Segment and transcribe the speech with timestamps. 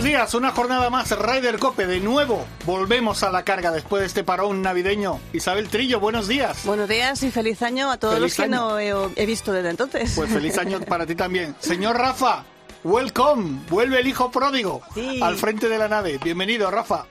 [0.00, 4.06] Buenos días, una jornada más, Ryder Cope, de nuevo volvemos a la carga después de
[4.06, 5.20] este parón navideño.
[5.34, 6.64] Isabel Trillo, buenos días.
[6.64, 8.70] Buenos días y feliz año a todos Feliz los que año.
[8.70, 10.12] no he, he visto desde entonces.
[10.16, 11.54] Pues feliz año para ti también.
[11.60, 12.44] Señor Rafa,
[12.82, 15.20] welcome, vuelve el hijo pródigo Sí.
[15.22, 16.16] al frente de la nave.
[16.24, 17.04] Bienvenido, Rafa.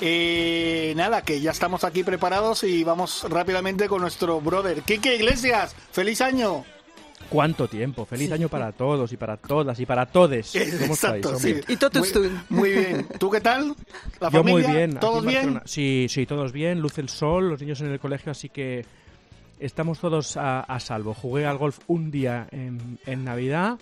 [0.00, 4.82] Eh, nada, que ya estamos aquí preparados y vamos rápidamente con nuestro brother.
[4.82, 6.64] Quique Iglesias, feliz año.
[7.28, 8.04] ¿Cuánto tiempo?
[8.04, 10.52] Feliz año para todos y para todas y para todes.
[10.80, 11.54] ¿Cómo estáis, Exacto, hombre?
[11.66, 11.72] sí.
[11.72, 12.30] Y totus Muy, tú.
[12.50, 13.06] muy bien.
[13.18, 13.74] ¿Tú qué tal?
[14.20, 14.98] ¿La Yo muy bien.
[14.98, 15.60] ¿Todos en bien?
[15.64, 16.80] Sí, sí, todos bien.
[16.80, 18.84] Luce el sol, los niños en el colegio, así que
[19.58, 21.14] estamos todos a, a salvo.
[21.14, 23.78] Jugué al golf un día en, en Navidad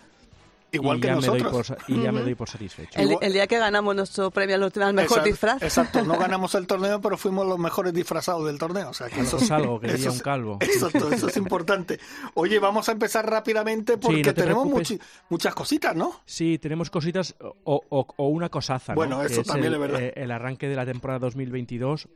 [0.73, 1.77] Igual y, que ya me doy nosotros.
[1.87, 2.99] por, y ya me doy por satisfecho.
[2.99, 5.63] El, día que ganamos nuestro premio al mejor Exacto, disfraz.
[5.63, 8.89] Exacto, no ganamos el torneo, pero fuimos los mejores disfrazados del torneo.
[8.91, 10.59] O sea, que eso es algo, que diría un calvo.
[10.61, 12.01] Exacto, eso es importante.
[12.35, 14.67] Oye, vamos a empezar rápidamente porque no te tenemos
[15.29, 16.21] muchas cositas, ¿no?
[16.25, 18.93] Sí, tenemos cositas o, o- o una cosaza.
[18.93, 18.97] ¿no?
[18.97, 20.01] Bueno, Que eso también el, es verdad.
[20.03, 22.09] eh, el arranque de la temporada 2022.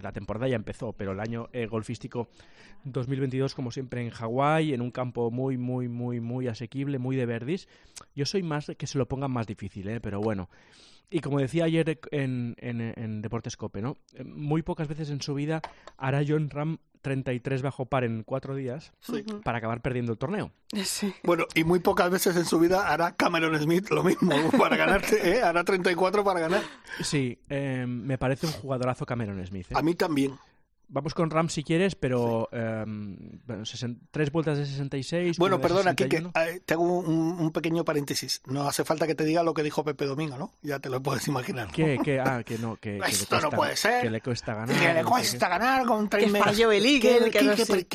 [0.00, 2.28] La temporada ya empezó, pero el año eh, golfístico
[2.84, 7.26] 2022, como siempre, en Hawái, en un campo muy, muy, muy, muy asequible, muy de
[7.26, 7.68] verdis.
[8.14, 10.00] Yo soy más que se lo pongan más difícil, ¿eh?
[10.00, 10.48] pero bueno.
[11.10, 13.96] Y como decía ayer en, en, en Deportes Cope, ¿no?
[14.24, 15.62] Muy pocas veces en su vida
[15.96, 19.24] hará John Ram 33 bajo par en cuatro días Sí.
[19.44, 20.52] para acabar perdiendo el torneo.
[20.84, 21.14] Sí.
[21.22, 25.36] Bueno, y muy pocas veces en su vida hará Cameron Smith lo mismo para ganarte,
[25.36, 25.42] ¿eh?
[25.42, 26.62] Hará 34 para ganar.
[27.02, 29.66] Sí, eh, me parece un jugadorazo Cameron Smith.
[29.70, 29.74] ¿eh?
[29.76, 30.34] A mí también.
[30.90, 33.62] Vamos con Ram si quieres, pero eh, bueno,
[34.10, 35.36] tres vueltas de 66.
[35.38, 36.60] Bueno, perdona, Kike, 61.
[36.64, 38.40] te hago un, un pequeño paréntesis.
[38.46, 40.52] No hace falta que te diga lo que dijo Pepe Domingo, ¿no?
[40.62, 41.68] Ya te lo puedes imaginar.
[41.72, 42.20] ¿Qué, qué?
[42.20, 44.02] Ah, que no, que, Esto no cuesta, puede ser.
[44.02, 44.76] Que le cuesta ganar.
[44.80, 47.40] Que le no cuesta ganar con tres Que falló el Eagle, que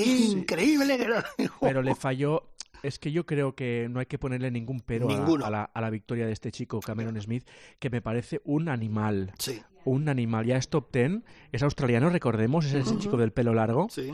[0.06, 1.50] increíble que no- qué.
[1.62, 2.50] Pero le falló.
[2.84, 5.46] Es que yo creo que no hay que ponerle ningún pero a la, Ninguno.
[5.46, 7.48] a, la, a la victoria de este chico, Cameron Smith,
[7.80, 9.32] que me parece un animal.
[9.40, 10.46] Sí, Un animal.
[10.46, 11.24] Ya es top ten.
[11.52, 12.66] Es australiano, recordemos.
[12.66, 13.88] Es ese chico del pelo largo.
[13.90, 14.14] sí.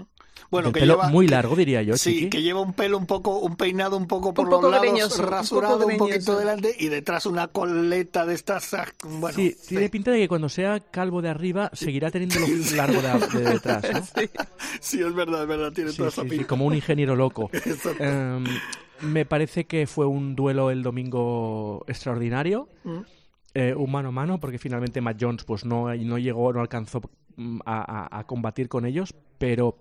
[0.49, 2.29] Bueno, Del que pelo lleva, muy largo, diría yo, Sí, Chiqui.
[2.29, 4.85] que lleva un pelo un poco, un peinado un poco por Un poco los lados,
[4.87, 8.73] greñoso, un rasurado poco un, poquito delante y detrás una coleta de estas.
[9.03, 9.67] Bueno, sí, sí.
[9.75, 12.47] tiene pinta de que cuando sea calvo de arriba seguirá teniendo lo
[12.77, 14.21] largo de, de detrás, ¿no?
[14.79, 16.47] Sí, es verdad, es verdad, tiene Sí, toda sí, esa sí, pinta.
[16.47, 17.51] como un ingeniero loco.
[17.99, 18.45] Em,
[19.01, 22.99] me parece que fue un duelo el domingo extraordinario, Mm.
[23.53, 27.01] Eh, un mano a mano, porque finalmente Matt Jones pues no, no llegó, no alcanzó
[27.35, 29.77] mm, a, a- a combatir con ellos, pero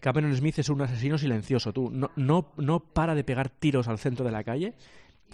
[0.00, 3.98] Cameron Smith es un asesino silencioso, tú, no, no, no para de pegar tiros al
[3.98, 4.74] centro de la calle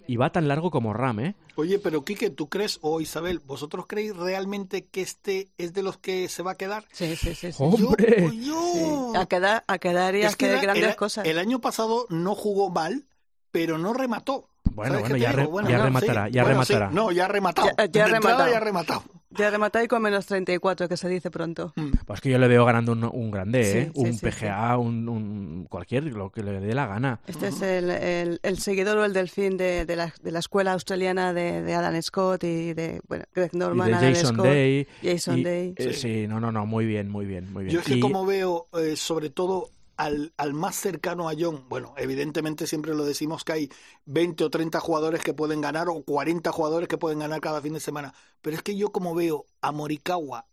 [0.08, 1.34] y va tan largo como Ram, ¿eh?
[1.56, 5.96] Oye, pero Quique, ¿tú crees, o Isabel, vosotros creéis realmente que este es de los
[5.98, 6.84] que se va a quedar?
[6.92, 7.50] Sí, sí, sí.
[7.50, 7.56] sí.
[7.58, 8.30] ¡Hombre!
[8.44, 11.26] Yo, yo- A quedar, a quedar y a Es que hacer el- grandes cosas.
[11.26, 13.06] el año pasado no jugó mal,
[13.50, 14.48] pero no remató.
[14.74, 15.46] Bueno, ¿Sabes bueno, ya, re-?
[15.46, 16.32] Bueno, ya no, rematará, sí.
[16.32, 16.90] ya Bueno, sí, rematará.
[16.94, 17.68] no, ya ha rematado.
[17.78, 18.50] Ya- ya ha rematado.
[18.50, 19.02] ya ha rematado.
[19.30, 21.72] Ya rematado y con menos 34, que se dice pronto.
[21.76, 21.90] Mm.
[22.06, 23.90] Pues que yo le veo ganando un, un grande, Sí, ¿eh?
[23.94, 27.20] sí, un sí, PGA, Un, un cualquier, lo que le dé la gana.
[27.26, 30.72] Este es el, el, el seguidor o el delfín de, de, la, de la escuela
[30.72, 34.46] australiana de, de Adam Scott y de bueno, Greg Y Norman, de Alan Jason Scott,
[34.46, 34.86] Day.
[35.02, 35.74] Jason y- Day.
[35.76, 36.26] eh, sí.
[36.26, 37.74] no, no, no, muy bien, muy bien, muy bien.
[37.74, 41.64] Yo es que Y- como veo, eh, sobre todo al, al más cercano a John,
[41.68, 43.70] bueno, evidentemente siempre lo decimos que hay
[44.04, 47.72] 20 o 30 jugadores que pueden ganar o 40 jugadores que pueden ganar cada fin
[47.74, 48.12] de semana,
[48.42, 50.46] pero es que yo como veo a Morikawa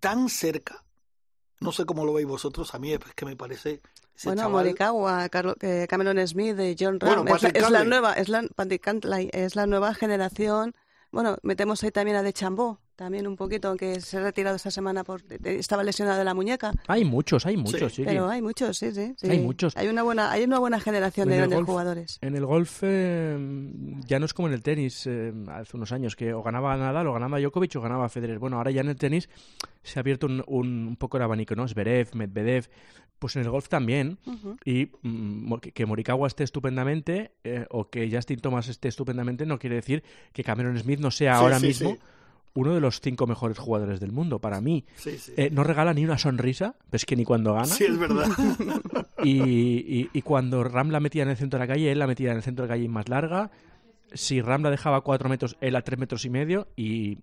[0.00, 0.84] tan cerca,
[1.60, 3.80] no sé cómo lo veis vosotros, a mí es que me parece...
[4.24, 7.70] Bueno, chaval- Morikawa, Carlo- eh, Cameron Smith, eh, John Bueno, Ram, es, la, Patrick es
[7.70, 8.42] la nueva, es la,
[9.32, 10.74] es la nueva generación.
[11.12, 14.72] Bueno, metemos ahí también a De Chambó, también un poquito, aunque se ha retirado esta
[14.72, 18.02] semana por estaba lesionado de la muñeca, Hay muchos, hay muchos, sí.
[18.04, 19.30] pero hay muchos, sí, sí, sí.
[19.30, 19.76] Hay muchos.
[19.76, 22.18] Hay una buena, hay una buena generación En de grandes golf- jugadores.
[22.22, 23.38] En el golf eh,
[24.04, 27.06] ya no es como en el tenis eh, hace unos años, que o ganaba Nadal,
[27.06, 28.40] o ganaba Djokovic, o ganaba Federer.
[28.40, 29.28] Bueno, ahora ya en el tenis
[29.84, 31.68] se ha abierto un, un, un poco el abanico, ¿no?
[31.68, 32.68] Zverev, Medvedev,
[33.20, 34.18] pues en el golf también.
[34.64, 39.58] Y mm, que, que Morikawa esté estupendamente eh, o que Justin Thomas esté estupendamente no
[39.58, 40.02] quiere decir
[40.32, 41.98] que Cameron Smith no sea Sí, ahora sí, mismo sí.
[42.58, 44.38] Uno de los cinco mejores jugadores del mundo.
[44.40, 45.32] Para mí, Sí, sí.
[45.36, 47.66] Eh, no regala ni una sonrisa, es que ni cuando gana.
[47.66, 48.26] Sí, es verdad.
[49.24, 52.06] Y, y- y cuando Ram la metía en el centro de la calle, él la
[52.06, 53.50] metía en el centro de la calle más larga.
[54.12, 56.68] Si Ram la dejaba a cuatro metros, él a tres metros y medio.
[56.76, 57.18] Y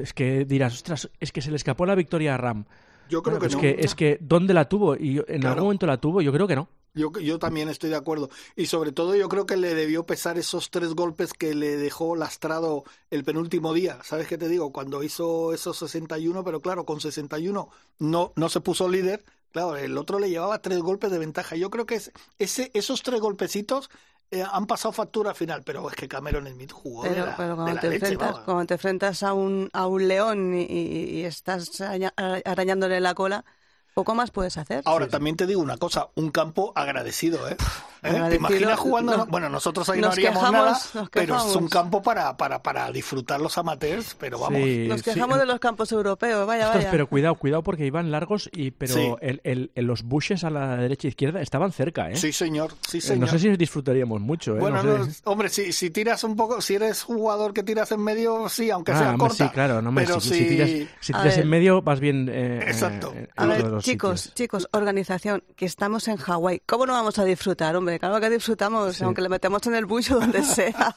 [0.00, 2.64] Es que dirás, ostras, es que se le escapó la victoria a Ram.
[3.10, 3.60] Yo creo Bueno, que es no.
[3.60, 4.96] que es que ¿dónde la tuvo?
[4.96, 5.48] Y en Claro.
[5.48, 6.68] algún momento la tuvo, yo creo que no.
[6.94, 8.28] Yo, yo también estoy de acuerdo.
[8.54, 12.16] Y sobre todo yo creo que le debió pesar esos tres golpes que le dejó
[12.16, 13.98] lastrado el penúltimo día.
[14.04, 14.72] ¿Sabes qué te digo?
[14.72, 19.24] Cuando hizo esos 61, pero claro, con 61 no, no se puso líder.
[19.52, 21.56] Claro, el otro le llevaba tres golpes de ventaja.
[21.56, 23.90] Yo creo que es- ese, esos tres golpecitos
[24.30, 25.62] eh, han pasado factura al final.
[25.64, 28.14] Pero es que Cameron Smith jugó de Pero, la, pero de cuando, la te leche,
[28.14, 33.44] enfrentas, cuando te enfrentas a un, a un león y, estás arañándole la cola,
[33.94, 34.82] poco más puedes hacer.
[34.86, 37.56] Ahora, también te digo una cosa, un campo agradecido, ¿eh?
[38.04, 38.20] ¿Eh?
[38.30, 39.16] ¿Te imaginas jugando?
[39.16, 42.60] no- bueno, nosotros ahí no nos haríamos quejamos, nada, pero es un campo para, para,
[42.62, 44.60] para disfrutar los amateurs, pero vamos.
[44.60, 45.04] Sí, Nos sí.
[45.10, 46.90] quejamos de los campos europeos, vaya, Ostras, vaya.
[46.90, 49.14] pero cuidado, cuidado porque iban largos y pero Sí.
[49.20, 52.16] el, el- el- los bushes a la derecha e izquierda estaban cerca, ¿eh?
[52.16, 53.20] Sí, señor, sí, Eh, señor.
[53.20, 54.60] No sé si disfrutaríamos mucho, ¿eh?
[54.60, 55.20] Bueno, No no, sé.
[55.24, 58.90] hombre, si, si tiras un poco, si eres jugador que tiras en medio, sí, aunque
[58.92, 59.44] Ah, sea hombre, corta.
[59.46, 62.28] sí, claro, no me pero si, si, si tiras, si tiras en medio vas bien
[62.32, 63.12] eh, Exacto.
[63.14, 64.34] eh, A ver, los chicos, sitios.
[64.34, 66.62] chicos, organización, que estamos en Hawái.
[66.66, 67.98] ¿Cómo no vamos a disfrutar, hombre?
[67.98, 69.04] Claro que disfrutamos, Sí.
[69.04, 70.94] aunque le metemos en el bucho donde sea.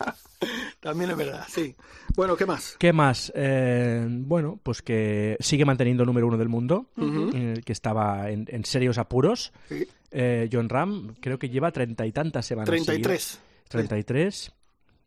[0.80, 1.76] También es verdad, sí.
[2.16, 2.76] Bueno, ¿qué más?
[2.80, 3.32] ¿Qué más?
[3.36, 8.46] Eh, bueno, pues que sigue manteniendo el número uno del mundo, eh, que estaba en,
[8.50, 9.52] en serios apuros.
[9.70, 9.88] Sí.
[10.12, 12.68] Eh, John Ram creo que lleva treinta y tantas semanas.
[12.68, 13.22] 33.
[13.22, 13.42] seguidas.
[13.70, 14.52] 33.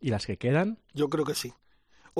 [0.01, 0.79] Y las que quedan.
[0.93, 1.53] Yo creo que sí.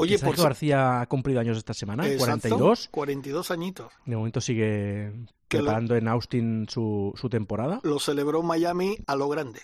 [0.01, 2.89] Oye, por García ha cumplido años esta semana, Exacto, 42.
[2.91, 3.93] 42 añitos.
[4.07, 5.13] De momento sigue
[5.49, 7.81] Que lo- preparando en Austin su, su temporada.
[7.83, 9.61] Lo celebró en Miami a lo grande.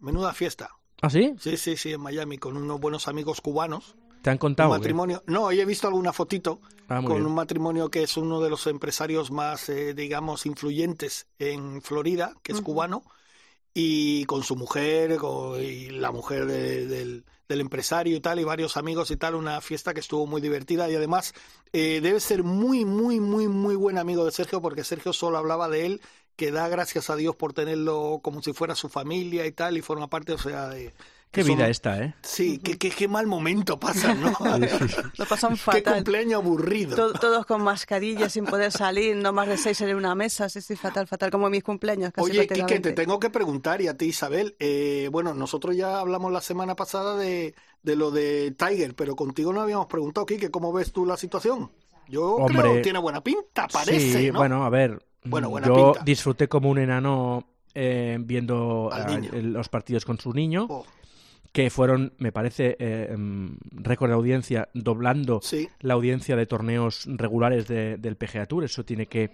[0.00, 0.70] Menuda fiesta.
[1.02, 1.34] ¿Ah, sí?
[1.38, 3.94] Sí, sí, sí, en Miami, con unos buenos amigos cubanos.
[4.22, 4.70] ¿Te han Un contado?
[4.70, 4.78] o qué?
[4.80, 5.22] matrimonio.
[5.26, 7.26] No, hoy he visto alguna fotito Ah, con bien.
[7.26, 12.50] un matrimonio que es uno de los empresarios más, eh, digamos, influyentes en Florida, que
[12.52, 13.04] es cubano,
[13.74, 18.44] y con su mujer con- y la mujer de- del, del empresario y tal, y
[18.44, 20.88] varios amigos y tal, una fiesta que estuvo muy divertida.
[20.90, 21.34] Y además
[21.72, 25.68] eh, debe ser muy, muy, muy, muy buen amigo de Sergio porque Sergio solo hablaba
[25.68, 26.00] de él,
[26.36, 29.82] que da gracias a Dios por tenerlo como si fuera su familia y tal, y
[29.82, 30.92] forma parte, o sea, de...
[31.30, 32.14] Qué son- vida esta, ¿eh?
[32.22, 34.32] Sí, qué, qué, qué mal momento pasan, ¿no?
[35.18, 35.94] Lo pasan qué fatal.
[35.96, 36.96] cumpleaños aburrido.
[36.96, 40.60] To- Todos con mascarillas sin poder salir, no más de seis en una mesa, sí,
[40.60, 42.12] sí, fatal, fatal, como mis cumpleaños.
[42.12, 46.00] Casi Oye, Quique, te tengo que preguntar, y a ti, Isabel, eh, bueno, nosotros ya
[46.00, 50.50] hablamos la semana pasada de, de lo de Tiger, pero contigo no habíamos preguntado, Quique,
[50.50, 51.70] ¿cómo ves tú la situación?
[52.08, 54.38] Yo Hombre, creo que tiene buena pinta, parece, sí, ¿no?
[54.38, 54.98] bueno, a ver.
[55.24, 56.04] Bueno, buena yo pinta.
[56.04, 58.90] disfruté como un enano eh, viendo
[59.32, 60.86] el- los partidos con su niño, Oh,
[61.52, 67.04] que fueron, me parece, eh, em, récord de audiencia, doblando sí, la audiencia de torneos
[67.06, 68.64] regulares de- del PGA Tour.
[68.64, 69.30] Eso tiene que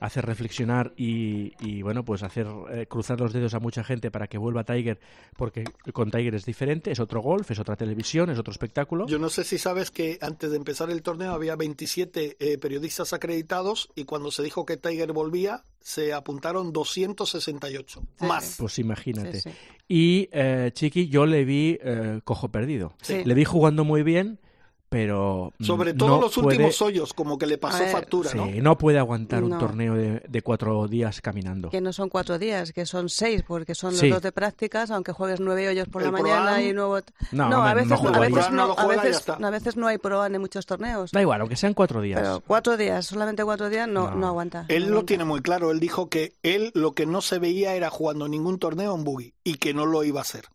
[0.00, 4.26] hacer reflexionar y, y, bueno, pues hacer eh, cruzar los dedos a mucha gente para
[4.26, 4.98] que vuelva Tiger,
[5.36, 9.06] porque con Tiger es diferente, es otro golf, es otra televisión, es otro espectáculo.
[9.06, 13.12] yo no sé si sabes que antes de empezar el torneo había 27 eh, periodistas
[13.12, 18.44] acreditados y cuando se dijo que Tiger volvía, se apuntaron 268 Sí, más.
[18.44, 18.54] sí.
[18.58, 19.40] Pues imagínate.
[19.40, 19.56] Sí, sí.
[19.88, 22.94] Y eh, Chiqui, yo le vi eh, cojo perdido.
[23.02, 23.22] Sí.
[23.24, 24.40] Le vi jugando muy bien,
[24.96, 27.90] pero mm, Sobre todo no los puede- últimos hoyos, como que le pasó A ver,
[27.90, 28.46] factura, sí, ¿no?
[28.62, 29.58] no puede aguantar un No.
[29.58, 31.68] torneo de, de cuatro días caminando.
[31.68, 34.08] Que no son cuatro días, que son seis, porque son los Sí.
[34.08, 36.98] dos de prácticas, aunque juegues nueve hoyos por El la mañana y nuevo...
[37.32, 39.86] No, a hombre, veces no no, a veces No no, a veces, a veces no
[39.86, 41.10] hay pro en muchos torneos.
[41.12, 42.20] Da igual, aunque sean cuatro días.
[42.22, 44.16] Pero cuatro días, solamente cuatro días, no, No.
[44.16, 44.64] no, aguanta.
[44.68, 45.06] Él no lo aguanta.
[45.08, 45.70] tiene muy claro.
[45.70, 49.34] Él dijo que él lo que no se veía era jugando ningún torneo en buggy
[49.44, 50.46] y que no lo iba a hacer.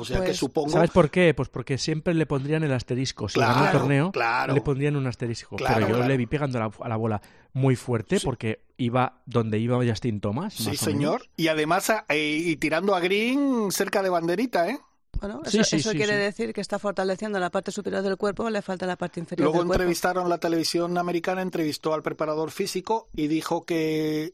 [0.00, 0.70] O sea que Pues, supongo.
[0.70, 1.34] ¿Sabes por qué?
[1.34, 3.28] Pues porque siempre le pondrían el asterisco.
[3.28, 4.54] Si Claro, gana un torneo, claro.
[4.54, 5.56] le pondrían un asterisco.
[5.56, 6.08] Claro, Pero yo claro.
[6.08, 7.20] le vi pegando a la, a la bola
[7.52, 8.24] muy fuerte Sí.
[8.24, 10.54] porque iba donde iba Justin Thomas.
[10.54, 11.28] Sí, señor.
[11.36, 14.78] Y además, a- eh, y tirando a Green cerca de banderita, ¿eh?
[15.20, 16.18] Bueno, Sí, eso, sí, eso sí, quiere sí.
[16.20, 19.58] decir que está fortaleciendo la parte superior del cuerpo, le falta la parte inferior Luego
[19.58, 19.82] del cuerpo.
[19.82, 24.32] entrevistaron la televisión americana, entrevistó al preparador físico y dijo que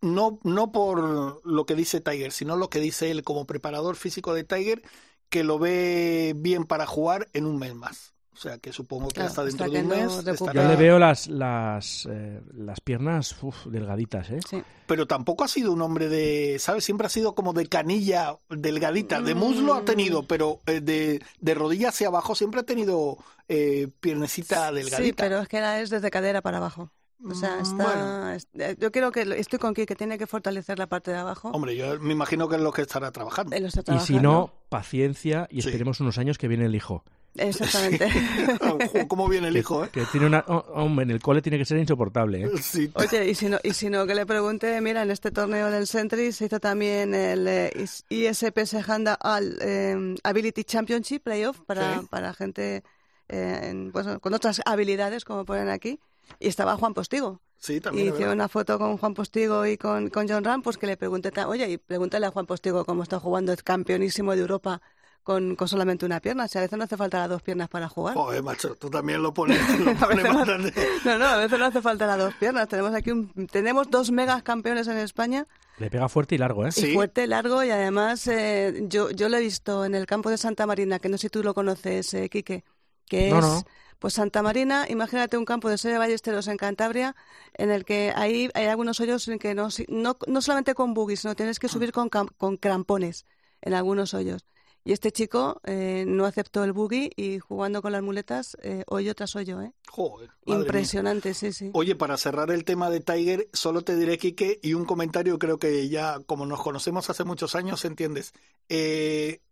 [0.00, 4.34] no, no por lo que dice Tiger, sino lo que dice él como preparador físico
[4.34, 4.82] de Tiger,
[5.28, 8.14] que lo ve bien para jugar en un mes más.
[8.32, 10.24] O sea que supongo que Claro, hasta hasta dentro de un no mes.
[10.54, 14.38] Yo le veo las, las, eh, las piernas uf, delgaditas, ¿eh?
[14.48, 14.62] Sí.
[14.86, 16.84] pero tampoco ha sido un hombre de, ¿sabes?
[16.84, 19.20] Siempre ha sido como de canilla delgadita.
[19.20, 23.88] De muslo ha tenido, pero eh, de, de rodilla hacia abajo siempre ha tenido eh,
[24.00, 25.02] piernecita delgadita.
[25.02, 26.90] Sí, pero es que era es desde cadera para abajo.
[27.28, 28.32] O sea, Mm, está, bueno.
[28.54, 31.50] eh, yo creo que lo- estoy con que tiene que fortalecer la parte de abajo.
[31.50, 33.54] Hombre, yo me imagino que es lo que estará trabajando.
[33.54, 35.68] Él lo está Y si no, paciencia y Sí.
[35.68, 37.04] esperemos unos años que viene el hijo.
[37.36, 38.08] Exactamente.
[38.60, 39.88] Ojo, ¿Cómo viene el Que, hijo, eh?
[39.92, 40.44] que tiene una...
[40.48, 42.50] oh, hombre, en el cole tiene que ser insoportable, ¿eh?
[42.60, 42.90] Sí.
[42.94, 45.86] Oye, y si no, y si no que le pregunte, mira, en este torneo del
[45.86, 52.00] Sentry se hizo también el eh, is- ISPS Honda al eh, Ability Championship Playoff para,
[52.00, 52.06] Sí.
[52.10, 52.82] para gente
[53.28, 56.00] eh, pues, con otras habilidades, como ponen aquí,
[56.38, 57.40] y estaba Juan Postigo.
[57.58, 58.06] Sí, también.
[58.06, 60.96] Y hice una foto con Juan Postigo y con, con John Ram, pues que le
[60.96, 64.80] pregunté, oye, y pregúntale a Juan Postigo cómo está jugando, es campeonísimo de Europa
[65.22, 66.48] con, con, solamente una pierna.
[66.48, 68.14] Si a veces no hace falta las dos piernas para jugar.
[68.14, 69.58] Joder, macho, tú también lo pones.
[69.78, 72.68] Lo pones no, no, no, a veces no hace falta las dos piernas.
[72.68, 75.46] Tenemos aquí un, tenemos dos megas campeones en España.
[75.78, 76.72] Le pega fuerte y largo, ¿eh?
[76.72, 76.94] Sí.
[76.94, 80.66] fuerte, largo y además eh, yo, yo lo he visto en el campo de Santa
[80.66, 82.64] Marina, que no sé si tú lo conoces, eh, Quique,
[83.06, 83.34] que es...
[83.34, 83.62] No.
[84.00, 87.14] Pues Santa Marina, imagínate un campo de Soya Ballesteros en Cantabria,
[87.54, 91.20] en el que ahí hay algunos hoyos en que no, no, no solamente con buggies,
[91.20, 93.26] sino tienes que subir con, con crampones
[93.60, 94.46] en algunos hoyos.
[94.84, 99.14] Y este chico eh, no aceptó el buggy y jugando con las muletas, eh, hoyo
[99.14, 99.72] tras hoyo, ¿eh?
[99.90, 100.30] Joder.
[100.46, 101.34] Impresionante, mía.
[101.34, 101.70] sí, sí.
[101.74, 105.58] Oye, para cerrar el tema de Tiger, solo te diré, Quique, y un comentario, creo
[105.58, 108.32] que ya, como nos conocemos hace muchos años, entiendes.
[108.70, 109.42] Eh,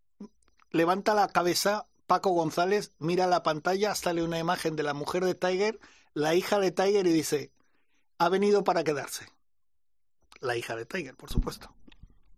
[0.71, 5.35] levanta la cabeza Paco González, mira la pantalla, sale una imagen de la mujer de
[5.35, 5.79] Tiger,
[6.15, 7.53] la hija de Tiger, y dice,
[8.17, 9.27] ha venido para quedarse.
[10.41, 11.71] La hija de Tiger, por supuesto.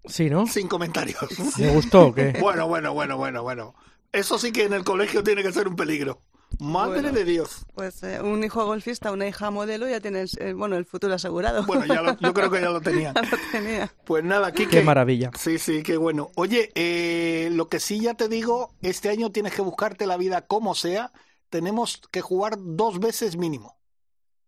[0.07, 0.49] Sí, ¿no?
[0.49, 1.21] Sin comentarios.
[1.59, 2.37] ¿Me gustó o qué?
[2.41, 3.75] Bueno, bueno, bueno, bueno, bueno.
[4.11, 6.21] Eso sí que en el colegio tiene que ser un peligro.
[6.59, 7.13] Madre Bueno.
[7.13, 7.65] de Dios.
[7.75, 11.65] Pues eh, un hijo golfista, una hija modelo, ya tienes, eh, bueno, el futuro asegurado.
[11.65, 13.13] Bueno, ya lo- yo creo que ya lo tenía.
[13.15, 13.93] Ya lo tenía.
[14.05, 14.69] Pues nada, Kike.
[14.79, 15.31] Qué maravilla.
[15.39, 16.31] Sí, sí, qué bueno.
[16.37, 20.43] Oye, eh, lo que sí ya te digo, este año tienes que buscarte la vida
[20.47, 21.13] como sea.
[21.49, 23.77] Tenemos que jugar dos veces mínimo.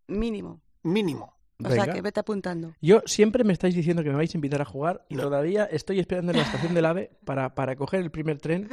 [0.07, 0.61] Mínimo.
[0.83, 1.33] Mínimo.
[1.63, 2.73] O sea, que vete apuntando.
[2.81, 5.23] Yo siempre me estáis diciendo que me vais a invitar a jugar y No.
[5.23, 8.69] todavía estoy esperando en la estación del AVE para, para coger el primer tren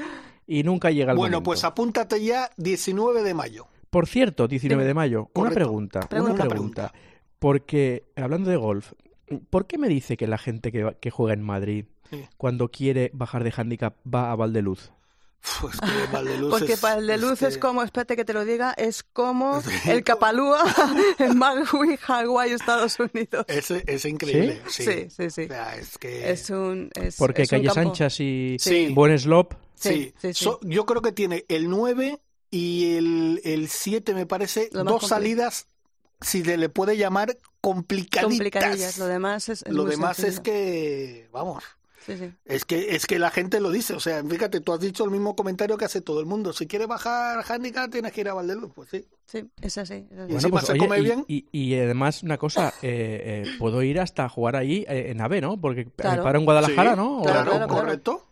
[0.52, 1.44] y nunca llega el Bueno, momento.
[1.50, 3.66] pues apúntate ya 19 de mayo.
[3.88, 4.88] Por cierto, 19 Dime.
[4.88, 6.34] de mayo, una pregunta, Pregunta.
[6.34, 6.92] una pregunta.
[7.38, 8.92] Porque, hablando de golf,
[9.48, 12.24] ¿por qué me dice que la gente que, juega en Madrid, Sí.
[12.36, 14.90] cuando quiere bajar de handicap, va a Valdeluz?
[15.60, 18.34] Pues que Valdeluz Porque es- para el de luz es que- como, espérate que te
[18.34, 20.62] lo diga, es como el Capalúa
[21.18, 23.46] en Maui, Hawái, Estados Unidos.
[23.48, 24.60] Es, es increíble.
[24.68, 25.42] Sí, Sí, sí, sí.
[25.44, 26.30] O sea, es que...
[26.30, 26.90] Es un.
[26.94, 28.92] Es, Porque es un calles campo- anchas y Sí.
[28.92, 29.56] buen slope.
[29.80, 30.44] Sí, Sí, sí, sí.
[30.44, 32.20] So- yo creo que tiene el 9
[32.50, 35.66] y el, el 7, me parece, dos salidas,
[36.20, 38.24] si se le puede llamar, complicaditas.
[38.24, 38.98] Complicadillas.
[38.98, 39.62] Lo demás es.
[39.62, 41.62] es Lo demás es que, vamos,
[42.06, 42.32] Sí, sí.
[42.46, 43.92] es que es que la gente lo dice.
[43.94, 46.52] O sea, fíjate, tú has dicho el mismo comentario que hace todo el mundo.
[46.54, 48.72] Si quieres bajar handicap, tienes que ir a Valdeluz.
[48.74, 49.06] Pues sí.
[49.26, 50.06] Sí, es así.
[50.10, 50.30] es así.
[50.30, 51.24] Y Bueno, pues, se oye, come y, bien.
[51.28, 55.40] Y, y además, una cosa, eh, eh, puedo ir hasta jugar ahí eh, en AVE,
[55.42, 55.60] ¿no?
[55.60, 56.16] Porque Claro.
[56.16, 57.22] me paro en Guadalajara, Sí, ¿no?
[57.22, 57.68] Claro.
[57.68, 58.26] correcto.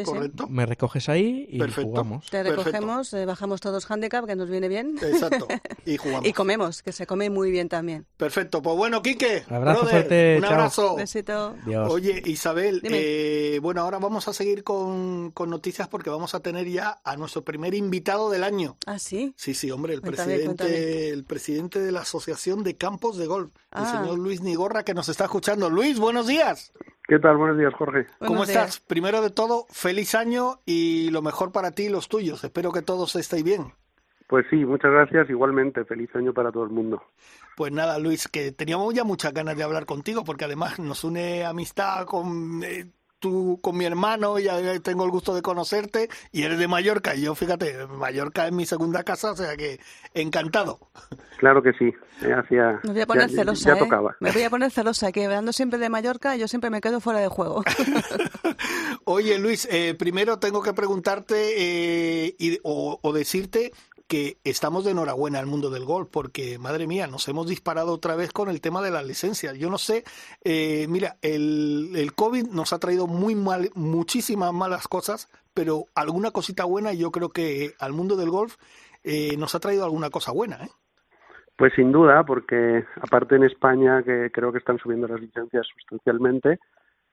[0.00, 0.12] Sí, sí.
[0.12, 0.46] correcto.
[0.48, 1.88] Me recoges ahí y Perfecto.
[1.90, 2.30] jugamos.
[2.30, 4.96] Te recogemos, eh, bajamos todos handicap, que nos viene bien.
[5.02, 5.46] Exacto.
[5.84, 6.26] Y jugamos.
[6.26, 8.06] Y comemos, que se come muy bien también.
[8.16, 8.60] Perfecto.
[8.62, 9.44] Pues bueno, Quique.
[9.48, 10.52] Abrazo brother, fuerte, Un chao.
[10.52, 10.96] abrazo.
[10.96, 11.54] Besito.
[11.66, 11.90] Dios.
[11.92, 16.68] Oye, Isabel, eh, bueno, ahora vamos a seguir con, con noticias porque vamos a tener
[16.68, 18.76] ya a nuestro primer invitado del año.
[18.86, 19.34] Ah, sí.
[19.36, 21.08] Sí, sí, hombre, el Cuéntame, presidente, cuéntame.
[21.08, 24.00] el presidente de la Asociación de Campos de Golf, el Ah.
[24.00, 25.70] señor Luis Nigorra, que nos está escuchando.
[25.70, 26.72] Luis, buenos días.
[27.08, 27.36] ¿Qué tal?
[27.36, 28.06] Buenos días, Jorge.
[28.18, 28.66] ¿Cómo Buenos estás?
[28.66, 28.80] días.
[28.80, 32.42] Primero de todo, feliz año y lo mejor para ti y los tuyos.
[32.42, 33.72] Espero que todos estéis bien.
[34.26, 35.30] Pues sí, muchas gracias.
[35.30, 37.00] Igualmente, feliz año para todo el mundo.
[37.56, 41.44] Pues nada, Luis, que teníamos ya muchas ganas de hablar contigo porque además nos une
[41.44, 46.58] amistad con eh, tú, con mi hermano, ya tengo el gusto de conocerte y eres
[46.58, 47.14] de Mallorca.
[47.14, 49.80] Y yo, fíjate, Mallorca es mi segunda casa, o sea que
[50.14, 50.78] encantado.
[51.38, 51.92] Claro que sí.
[52.22, 53.78] eh, hacía, Me voy a poner ya, celosa, ya ¿eh?
[53.78, 54.16] tocaba.
[54.20, 57.20] Me voy a poner celosa, que hablando siempre de Mallorca, yo siempre me quedo fuera
[57.20, 57.62] de juego.
[59.04, 61.34] Oye, Luis, eh, primero tengo que preguntarte
[62.26, 63.72] eh, y, o, o decirte
[64.08, 68.14] que estamos de enhorabuena al mundo del golf, porque madre mía, nos hemos disparado otra
[68.16, 69.58] vez con el tema de las licencias.
[69.58, 70.04] Yo no sé,
[70.44, 76.30] eh, mira, el, el COVID nos ha traído muy mal, muchísimas malas cosas, pero alguna
[76.30, 78.56] cosita buena, yo creo que al mundo del golf
[79.04, 80.68] eh, nos ha traído alguna cosa buena, ¿eh?
[81.56, 86.58] Pues sin duda, porque aparte en España, que creo que están subiendo las licencias sustancialmente,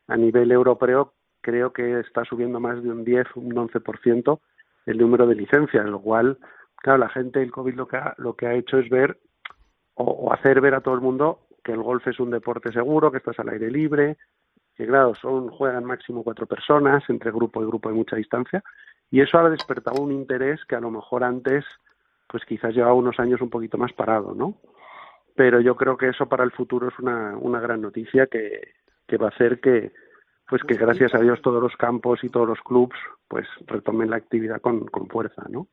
[0.07, 4.39] a nivel europeo creo que está subiendo más de un 10, un 11%
[4.85, 6.37] el número de licencias, lo cual,
[6.83, 9.17] claro, la gente, el COVID lo que ha, lo que ha hecho es ver
[9.95, 13.19] o, hacer ver a todo el mundo que el golf es un deporte seguro, que
[13.19, 14.17] estás al aire libre,
[14.75, 18.61] que claro, son juegan máximo cuatro personas, entre grupo y grupo hay mucha distancia,
[19.09, 21.63] y eso ha despertado un interés que a lo mejor antes
[22.27, 24.55] pues quizás lleva unos años un poquito más parado, ¿no?
[25.35, 28.73] Pero yo creo que eso para el futuro es una, una gran noticia que,
[29.07, 29.93] que va a hacer que,
[30.49, 32.95] pues que gracias a Dios todos los campos y todos los clubs
[33.29, 35.67] pues retomen la actividad con, con fuerza, ¿no?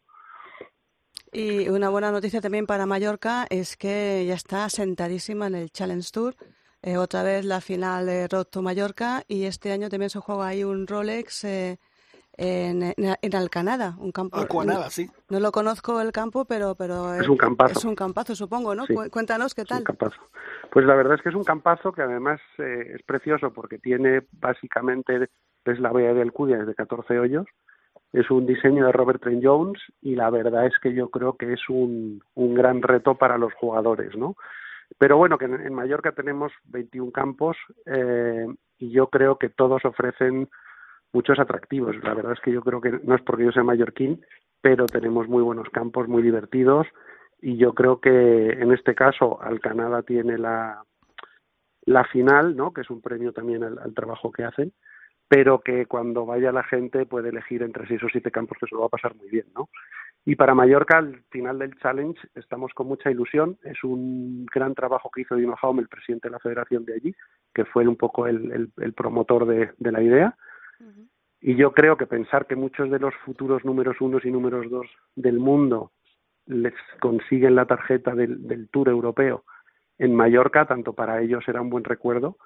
[1.32, 6.08] Y una buena noticia también para Mallorca es que ya está sentadísima en el Challenge
[6.12, 6.34] Tour.
[6.82, 10.48] Eh, otra vez la final de Road to Mallorca y este año también se juega
[10.48, 11.78] ahí un Rolex eh,
[12.36, 14.38] en, en, Alcanada, un campo.
[14.38, 15.10] Alcanada, sí.
[15.28, 17.78] No lo conozco el campo, pero pero es un campazo.
[17.78, 18.86] Es un campazo, supongo, ¿no?
[19.10, 19.78] Cuéntanos qué tal.
[19.80, 20.20] un campazo.
[20.72, 24.26] Pues la verdad es que es un campazo que además eh, es precioso porque tiene
[24.32, 25.28] básicamente
[25.66, 27.46] es la bahía de Alcudia de 14 hoyos.
[28.12, 31.52] Es un diseño de Robert Trent Jones y la verdad es que yo creo que
[31.52, 34.36] es un, un gran reto para los jugadores, ¿no?
[34.98, 38.46] Pero bueno, que en, Mallorca tenemos 21 campos eh,
[38.78, 40.48] y yo creo que todos ofrecen
[41.12, 41.96] muchos atractivos.
[42.02, 44.24] La verdad es que yo creo que no es porque yo sea mallorquín,
[44.60, 46.86] pero tenemos muy buenos campos, muy divertidos
[47.40, 50.82] y yo creo que en este caso Alcanada tiene la,
[51.86, 52.72] la final, ¿no?
[52.72, 54.72] que es un premio también al, trabajo que hacen,
[55.30, 58.74] pero que cuando vaya la gente puede elegir entre seis o siete campos que se
[58.74, 59.46] lo va a pasar muy bien.
[59.54, 59.68] ¿no?
[60.24, 63.56] Y para Mallorca, al final del challenge, estamos con mucha ilusión.
[63.62, 67.14] Es un gran trabajo que hizo Dino Jaume, el presidente de la federación de allí,
[67.54, 70.36] que fue un poco el, el, promotor de, de, la idea.
[71.40, 74.88] Y yo creo que pensar que muchos de los futuros números unos y números dos
[75.14, 75.92] del mundo
[76.46, 79.44] les consiguen la tarjeta del, del Tour europeo
[79.96, 82.36] en Mallorca, tanto para ellos será un buen recuerdo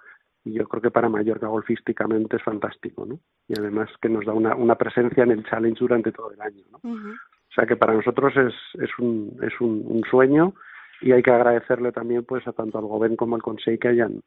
[0.45, 3.19] y yo creo que para Mallorca golfísticamente es fantástico, ¿no?
[3.49, 6.65] Y además que nos da una, una presencia en el Challenge durante todo el año,
[6.71, 6.79] ¿no?
[6.83, 10.55] O sea que para nosotros es, es, un, es un, sueño
[11.01, 14.23] y hay que agradecerle también pues a tanto al gobierno como al Consejo que hayan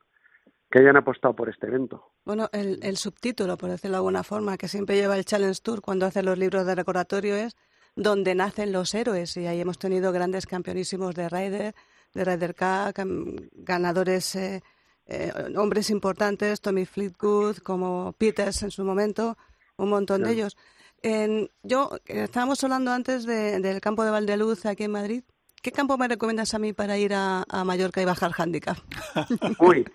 [0.70, 2.12] que hayan apostado por este evento.
[2.26, 5.82] Bueno, el, el subtítulo, por decirlo de alguna forma, que siempre lleva el Challenge Tour
[5.82, 7.56] cuando hace los libros de recordatorio es
[7.96, 11.76] donde nacen los héroes y ahí hemos tenido grandes campeonísimos de Ryder,
[12.14, 14.62] de Ryder Cup, ganadores, eh,
[15.08, 19.38] eh, hombres importantes, Tommy Fleetwood, como Peters en su momento,
[19.78, 20.58] un montón de ellos.
[21.02, 25.24] En, yo, eh, estábamos hablando antes del campo de Valdeluz aquí en Madrid.
[25.62, 28.78] ¿Qué campo me recomiendas a mí para ir a, Mallorca y bajar handicap?
[29.60, 29.86] Uy,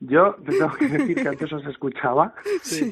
[0.00, 2.34] yo tengo que decir que antes os escuchaba.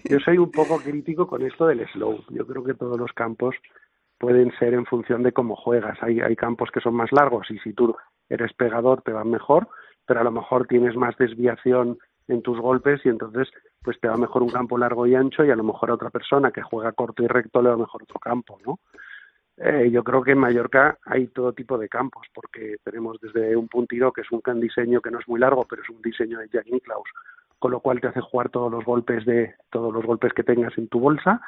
[0.04, 2.25] Yo soy un poco crítico con esto del slow.
[2.30, 3.54] Yo creo que todos los campos
[4.18, 5.99] pueden ser en función de cómo juegas.
[6.02, 7.94] Hay, hay campos que son más largos y si tú
[8.28, 9.68] eres pegador te van mejor,
[10.06, 13.49] pero a lo mejor tienes más desviación en tus golpes y entonces
[13.82, 16.10] pues te va mejor un campo largo y ancho y a lo mejor a otra
[16.10, 18.80] persona que juega corto y recto le va mejor otro campo, ¿no?
[19.58, 23.69] Eh, yo creo que en Mallorca hay todo tipo de campos, porque tenemos desde un
[23.69, 26.49] puntiro, que es un diseño que no es muy largo, pero es un diseño de
[26.49, 27.08] Jack Nicklaus,
[27.58, 30.76] con lo cual te hace jugar todos los golpes de todos los golpes que tengas
[30.76, 31.40] en tu bolsa.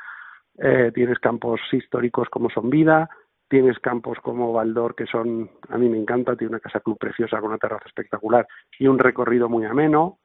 [0.57, 3.11] Eh, tienes campos históricos como son Vida,
[3.49, 7.41] tienes campos como Valdor, que son, a mí me encanta, tiene una casa club preciosa
[7.41, 8.47] con una terraza espectacular
[8.79, 10.19] y un recorrido muy ameno.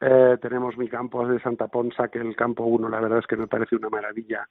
[0.00, 3.36] Eh, tenemos mi campo de Santa Ponsa, que el campo 1 la verdad es que
[3.36, 4.48] me parece una maravilla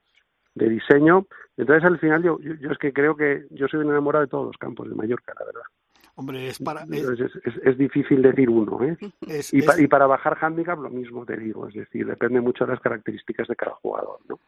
[0.55, 1.27] de diseño.
[1.57, 4.47] Entonces al final yo, yo, es que creo que yo soy un enamorado de todos
[4.47, 5.63] los campos de Mallorca, la verdad.
[6.15, 6.83] Hombre, es para...
[6.83, 8.95] Es, difícil decir uno, ¿eh?
[9.51, 12.81] y, y, para bajar handicap lo mismo te digo, es decir, depende mucho de las
[12.81, 14.39] características de cada jugador, ¿no?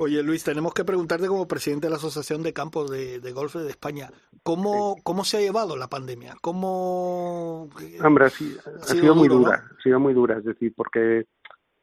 [0.00, 3.68] Oye, Luis, tenemos que preguntarte como presidente de la Asociación de Campos de, Golf de
[3.68, 4.10] España,
[4.44, 6.34] ¿cómo, ¿cómo se ha llevado la pandemia?
[6.40, 7.68] ¿Cómo...?
[8.04, 11.26] Hombre, ha, sido, muy dura, ha sido muy dura, es decir, porque, es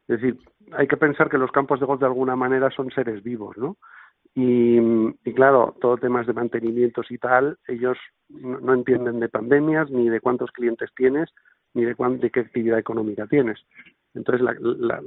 [0.08, 0.40] decir,
[0.72, 3.76] hay que pensar que los campos de golf de alguna manera son seres vivos, ¿no?
[4.34, 4.80] Y,
[5.34, 7.98] claro, todo temas de mantenimientos y tal, ellos
[8.30, 11.30] no, entienden de pandemias, ni de cuántos clientes tienes,
[11.74, 13.60] ni de, de qué actividad económica tienes.
[14.16, 15.02] Entonces, la,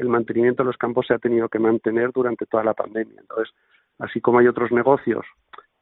[0.00, 3.20] el, mantenimiento de los campos se ha tenido que mantener durante toda la pandemia.
[3.20, 3.54] Entonces,
[3.98, 5.24] así como hay otros negocios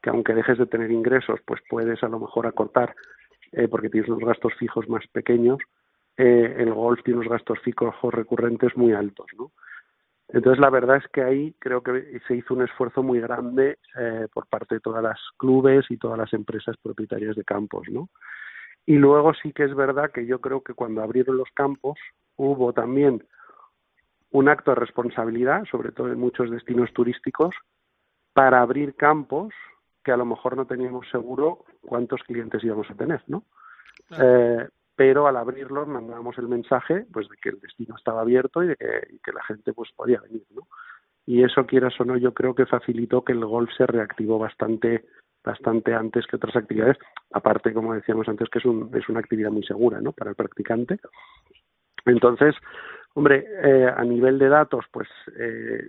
[0.02, 2.94] que aunque dejes de tener ingresos, pues puedes a lo mejor acortar
[3.52, 5.58] eh, porque tienes los gastos fijos más pequeños,
[6.16, 9.52] eh, el golf tiene unos gastos fijos recurrentes muy altos, ¿no?
[10.28, 14.26] Entonces, la verdad es que ahí creo que se hizo un esfuerzo muy grande eh,
[14.32, 18.08] por parte de todas las clubes y todas las empresas propietarias de campos, ¿no?
[18.86, 21.98] Y luego sí que es verdad que yo creo que cuando abrieron los campos
[22.36, 23.24] hubo también
[24.30, 27.54] un acto de responsabilidad, sobre todo en muchos destinos turísticos,
[28.32, 29.52] para abrir campos
[30.02, 33.44] que a lo mejor no teníamos seguro cuántos clientes íbamos a tener, ¿no?
[34.18, 38.68] Eh, pero al abrirlos mandábamos el mensaje pues de que el destino estaba abierto y
[38.68, 40.66] de que, la gente pues podía venir, ¿no?
[41.24, 45.04] Y eso, quieras o no, yo creo que facilitó que el golf se reactivó bastante
[45.44, 46.98] bastante antes que otras actividades,
[47.32, 50.12] aparte, como decíamos antes, que es, un, es una actividad muy segura ¿no?
[50.12, 51.00] para el practicante.
[52.04, 52.54] Entonces,
[53.14, 55.88] hombre, eh, a nivel de datos, pues eh,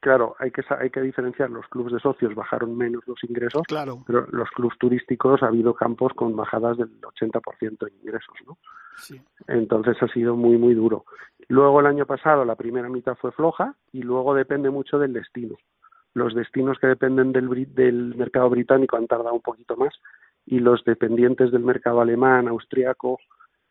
[0.00, 1.50] claro, hay que hay que diferenciar.
[1.50, 4.04] Los clubes de socios bajaron menos los ingresos, claro.
[4.06, 8.58] pero los clubes turísticos ha habido campos con bajadas del 80% de ingresos, ¿no?
[8.96, 9.20] Sí.
[9.48, 11.04] Entonces ha sido muy muy duro.
[11.48, 15.56] Luego el año pasado la primera mitad fue floja y luego depende mucho del destino.
[16.12, 19.94] Los destinos que dependen del, del mercado británico han tardado un poquito más
[20.46, 23.18] y los dependientes del mercado alemán, austriaco,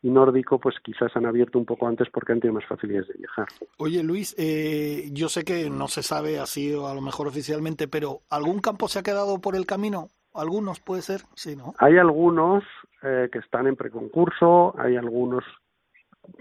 [0.04, 3.16] y nórdico, pues quizás han abierto un poco antes porque han tenido más facilidades de
[3.20, 3.48] viajar.
[3.78, 7.88] Oye, Luis, eh, yo sé que no se sabe así o a lo mejor oficialmente,
[7.88, 10.10] pero ¿algún campo se ha quedado por el camino?
[10.34, 11.22] ¿Algunos puede ser?
[11.36, 11.74] Sí, ¿no?
[11.78, 12.66] Hay algunos
[13.02, 15.46] eh, que están en preconcurso, hay algunos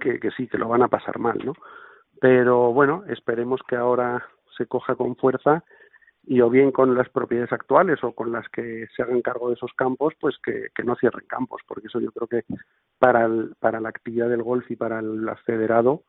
[0.00, 1.54] que, que sí, que lo van a pasar mal, ¿no?
[2.20, 5.62] Pero bueno, esperemos que ahora se coja con fuerza
[6.24, 9.54] y o bien con las propiedades actuales o con las que se hagan cargo de
[9.54, 12.44] esos campos, pues que, no cierren campos, porque eso yo creo que
[12.98, 16.04] para, para la actividad del golf y para el federado,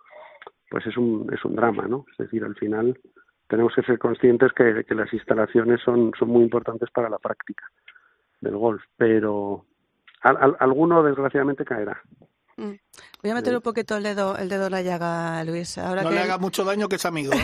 [0.69, 2.06] pues es un, es un drama, ¿no?
[2.12, 2.99] Es decir, al final
[3.47, 7.65] tenemos que ser conscientes que, que las instalaciones son, son muy importantes para la práctica
[8.41, 9.65] del golf, pero
[10.21, 12.02] alguno desgraciadamente caerá.
[13.23, 15.77] Voy a meter un poquito el dedo, el dedo en la llaga, Luis.
[15.77, 17.31] Ahora no le haga mucho daño que es amigo.
[17.31, 17.39] ¿eh?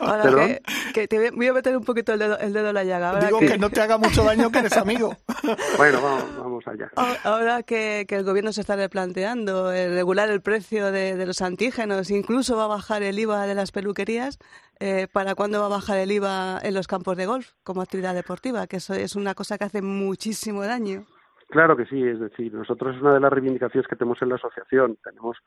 [0.00, 0.58] Ahora
[0.92, 3.20] que, te voy a meter un poquito el dedo, el dedo en la llaga.
[3.20, 3.58] Digo que...
[3.58, 5.16] no te haga mucho daño que eres amigo.
[5.76, 6.90] bueno, vamos, allá.
[7.22, 12.64] Ahora que, el gobierno se está replanteando regular el precio de, los antígenos, incluso va
[12.64, 14.40] a bajar el IVA de las peluquerías,
[14.80, 18.16] eh, ¿para cuándo va a bajar el IVA en los campos de golf como actividad
[18.16, 18.66] deportiva?
[18.66, 21.06] Que eso es una cosa que hace muchísimo daño.
[21.48, 24.34] Claro que sí, es decir, nosotros es una de las reivindicaciones que tenemos en la
[24.34, 24.98] asociación.
[25.02, 25.38] Tenemos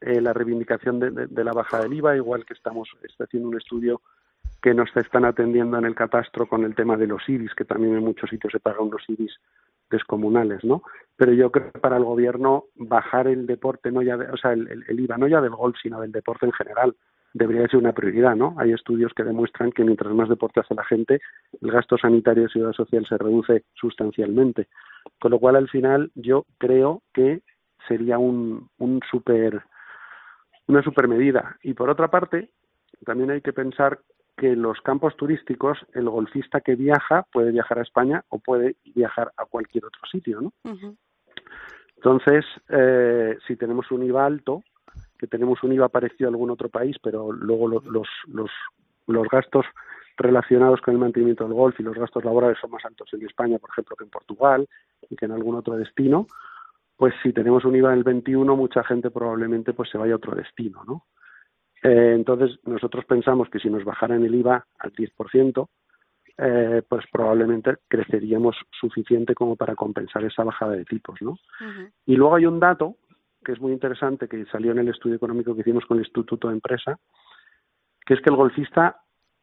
[0.00, 4.02] eh, la reivindicación de, la baja del IVA, igual que estamos haciendo un estudio
[4.60, 7.94] que nos están atendiendo en el catastro con el tema de los IBIs, que también
[7.94, 9.38] en muchos sitios se pagan unos IBIs
[9.88, 10.82] descomunales, ¿no?
[11.16, 14.84] Pero yo creo que para el gobierno bajar el deporte, no ya, o sea, el,
[14.88, 16.96] el, IVA no ya del golf, sino del deporte en general,
[17.32, 18.54] debería ser una prioridad, ¿no?
[18.58, 21.20] Hay estudios que demuestran que mientras más deporte hace la gente,
[21.60, 24.68] el gasto sanitario y seguridad social se reduce sustancialmente.
[25.20, 27.42] Con lo cual, al final, yo creo que
[27.88, 29.62] sería un, un super,
[30.66, 31.56] una super medida.
[31.62, 32.50] Y por otra parte,
[33.04, 34.00] también hay que pensar
[34.36, 39.32] que los campos turísticos, el golfista que viaja puede viajar a España o puede viajar
[39.36, 40.52] a cualquier otro sitio, ¿no?
[41.96, 44.62] Entonces, eh, si tenemos un IVA alto,
[45.18, 48.50] que tenemos un IVA parecido a algún otro país, pero luego los, los, los,
[49.06, 49.64] los gastos
[50.16, 53.58] relacionados con el mantenimiento del golf y los gastos laborales son más altos en España,
[53.58, 54.68] por ejemplo, que en Portugal
[55.08, 56.26] y que en algún otro destino,
[56.96, 60.34] pues si tenemos un IVA del 21, mucha gente probablemente pues se vaya a otro
[60.34, 61.04] destino, ¿no?
[61.82, 65.68] Eh, entonces, nosotros pensamos que si nos bajaran el IVA al 10%,
[66.38, 71.38] eh, pues probablemente creceríamos suficiente como para compensar esa bajada de tipos, ¿no?
[72.04, 72.96] Y luego hay un dato
[73.44, 76.48] que es muy interesante que salió en el estudio económico que hicimos con el Instituto
[76.48, 76.98] de Empresa,
[78.04, 79.00] que es que el golfista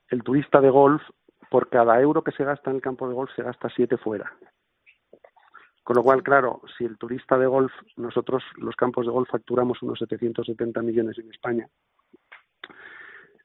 [0.09, 1.01] el turista de golf,
[1.49, 4.31] por cada euro que se gasta en el campo de golf, se gasta siete fuera.
[5.83, 9.81] Con lo cual, claro, si el turista de golf, nosotros los campos de golf facturamos
[9.81, 11.67] unos 770 millones en España,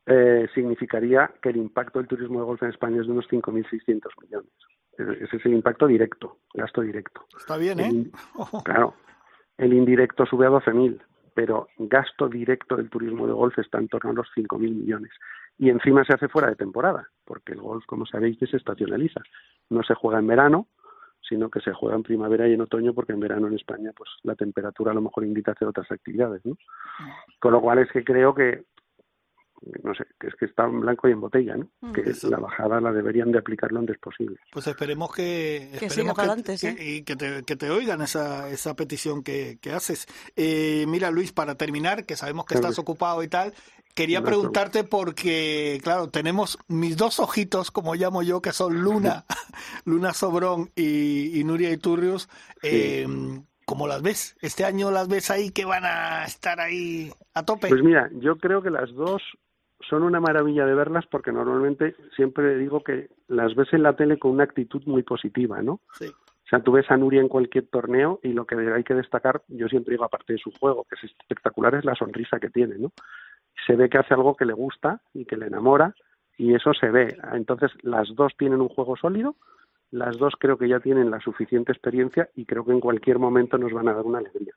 [0.06, 4.08] eh, significaría que el impacto del turismo de golf en España es de unos 5.600
[4.22, 4.52] millones.
[4.96, 7.26] Ese es el impacto directo, gasto directo.
[7.36, 8.10] Está bien, ¿eh?
[8.64, 8.94] claro.
[9.56, 11.00] El indirecto sube a 12.000,
[11.34, 15.10] pero gasto directo del turismo de golf está en torno a los 5.000 millones
[15.58, 19.20] y encima se hace fuera de temporada, porque el golf, como sabéis, se estacionaliza.
[19.70, 20.68] No se juega en verano,
[21.28, 24.08] sino que se juega en primavera y en otoño, porque en verano en España pues
[24.22, 26.52] la temperatura a lo mejor invita a hacer otras actividades, ¿no?
[26.52, 27.10] Mm.
[27.40, 28.64] Con lo cual es que creo que
[29.82, 31.68] no sé, que es que está en blanco y en botella, ¿no?
[31.80, 31.92] Mm.
[31.92, 34.36] que la bajada la deberían de aplicar lo antes posible.
[34.52, 39.58] Pues esperemos que, esperemos que, y que te, que te oigan esa, esa petición que,
[39.60, 40.06] que haces.
[40.36, 43.52] Eh, mira, Luis, para terminar, que sabemos que estás ocupado y tal,
[43.94, 49.24] quería preguntarte porque, claro, tenemos mis dos ojitos, como llamo yo, que son Luna,
[49.84, 52.28] Luna Sobrón y, Nuria Iturrios.
[52.62, 53.06] Eh,
[53.68, 54.34] ¿Cómo las ves?
[54.40, 57.68] ¿Este año las ves ahí que van a estar ahí a tope?
[57.68, 59.20] Pues mira, yo creo que las dos
[59.80, 64.18] son una maravilla de verlas porque normalmente siempre digo que las ves en la tele
[64.18, 65.80] con una actitud muy positiva, ¿no?
[65.92, 66.06] Sí.
[66.06, 69.42] O sea, tú ves a Nuria en cualquier torneo y lo que hay que destacar,
[69.48, 72.78] yo siempre digo, aparte de su juego, que es espectacular, es la sonrisa que tiene,
[72.78, 72.92] ¿no?
[73.66, 75.94] Se ve que hace algo que le gusta y que le enamora
[76.38, 77.18] y eso se ve.
[77.34, 79.36] Entonces, las dos tienen un juego sólido,
[79.90, 83.58] las dos creo que ya tienen la suficiente experiencia y creo que en cualquier momento
[83.58, 84.54] nos van a dar una alegría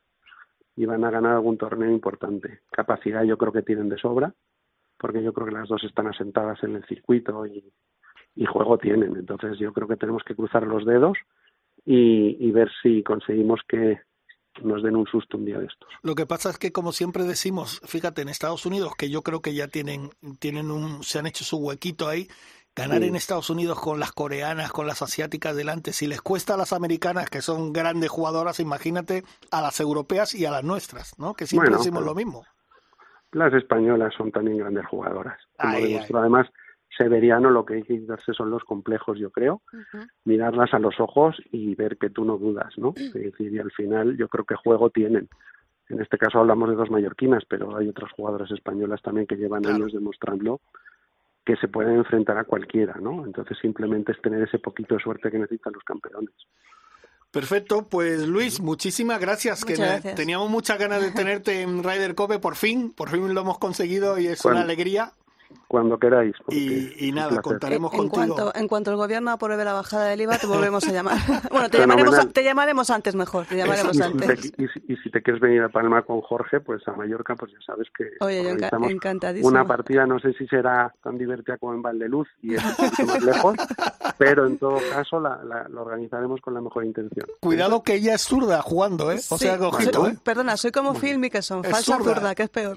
[0.77, 2.62] y van a ganar algún torneo importante.
[2.71, 4.34] Capacidad yo creo que tienen de sobra
[5.01, 7.73] porque yo creo que las dos están asentadas en el circuito y,
[8.45, 9.17] juego tienen.
[9.17, 11.17] Entonces yo creo que tenemos que cruzar los dedos
[11.85, 13.99] y, ver si conseguimos que
[14.61, 15.89] nos den un susto un día de estos.
[16.03, 19.41] Lo que pasa es que como siempre decimos, fíjate en Estados Unidos que yo creo
[19.41, 20.09] que ya tienen
[20.39, 22.27] tienen un se han hecho su huequito ahí.
[22.73, 26.57] Ganar en Estados Unidos con las coreanas, con las asiáticas delante, si les cuesta a
[26.57, 31.33] las americanas, que son grandes jugadoras, imagínate a las europeas y a las nuestras, ¿no?
[31.33, 32.45] Que siempre decimos lo mismo
[33.31, 35.39] las españolas son también grandes jugadoras.
[36.07, 36.47] Como además
[36.97, 39.61] Severiano, lo que hay que darse son los complejos, yo creo,
[40.25, 42.93] mirarlas a los ojos y ver que tú no dudas, ¿no?
[42.97, 45.29] Es decir, y al final yo creo que juego tienen.
[45.89, 49.65] En este caso hablamos de dos mallorquinas, pero hay otras jugadoras españolas también que llevan
[49.65, 50.61] años demostrando
[51.45, 53.25] que se pueden enfrentar a cualquiera, ¿no?
[53.25, 56.33] Entonces simplemente es tener ese poquito de suerte que necesitan los campeones.
[57.31, 59.63] Perfecto, pues Luis, muchísimas gracias.
[59.63, 59.75] que
[60.15, 64.19] teníamos muchas ganas de tenerte en Ryder Cope por fin, por fin lo hemos conseguido
[64.19, 65.13] y es una alegría
[65.67, 66.35] cuando queráis.
[66.49, 68.35] Y, nada, contaremos en, contigo.
[68.35, 71.17] Cuanto, en cuanto el gobierno apruebe la bajada del IVA, te volvemos a llamar.
[71.51, 74.53] bueno, te llamaremos, te llamaremos antes mejor, te llamaremos y, antes.
[74.57, 77.87] Y, si te quieres venir a Palma con Jorge, pues a Mallorca, pues ya sabes
[77.97, 79.47] que Oye, encantadísimo.
[79.47, 82.63] una partida, no sé si será tan divertida como en Valdeluz y es
[82.99, 83.55] un más lejos,
[84.17, 87.25] pero en todo caso la, la, organizaremos con la mejor intención.
[87.39, 89.19] Cuidado que ella es zurda jugando, ¿eh?
[89.29, 90.17] O sea, que ojito, ¿eh?
[90.23, 92.35] Perdona, soy como Phil Mickelson, falsa zurda.
[92.35, 92.75] que es peor.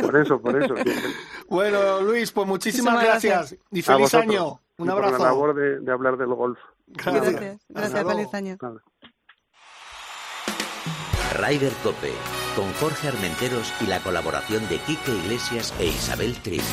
[0.00, 0.74] Por eso, por eso.
[1.48, 3.54] bueno, Luis, pues muchísimas, gracias.
[3.70, 4.62] y feliz año.
[4.78, 5.18] Un abrazo.
[5.18, 6.58] Por la labor de, de, hablar del golf.
[6.86, 8.56] Gracias, gracias, feliz año.
[11.36, 12.12] Ryder Cope,
[12.56, 16.64] con Jorge Armenteros y la colaboración de Quique Iglesias e Isabel Trillo.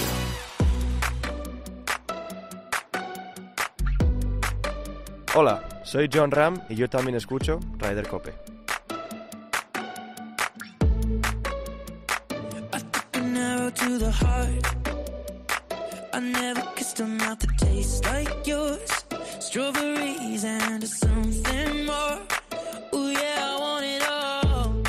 [5.35, 8.33] Hola, soy John Ram y yo también escucho Ryder Cope.
[13.75, 14.94] to the heart.
[16.15, 18.89] I never kissed a mouth that tastes like yours.
[19.41, 22.19] Strawberries and something more.
[22.93, 24.81] Ooh, yeah, I want it all.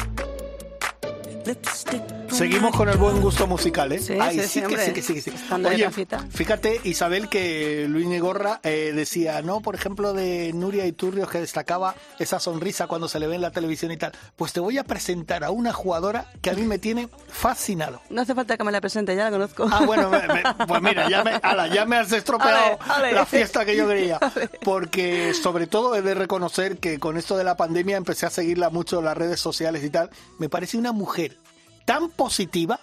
[1.45, 3.99] Lipstick Seguimos con el buen gusto musical, ¿eh?
[3.99, 5.89] Sí, sí, sí, que sí, sí, sí, Oye,
[6.29, 9.63] fíjate, Isabel, que Luis Negorra eh, decía, ¿no?
[9.63, 13.53] Por ejemplo, de Nuria Iturrios, que destacaba esa sonrisa cuando se le ve en la
[13.53, 14.13] televisión y tal.
[14.37, 18.03] Pues te voy a presentar a una jugadora que a mí me tiene fascinado.
[18.11, 19.67] No hace falta que me la presente, ya la conozco.
[19.73, 20.11] Ah, bueno,
[20.69, 21.41] pues mira, ya me,
[21.75, 22.79] ya me has estropeado
[23.13, 24.21] la fiesta que yo quería.
[24.63, 28.69] Porque sobre todo he de reconocer que con esto de la pandemia empecé a seguirla
[28.69, 30.11] mucho en las redes sociales y tal.
[30.39, 31.39] Me parece una mujer
[31.87, 32.79] tan positiva,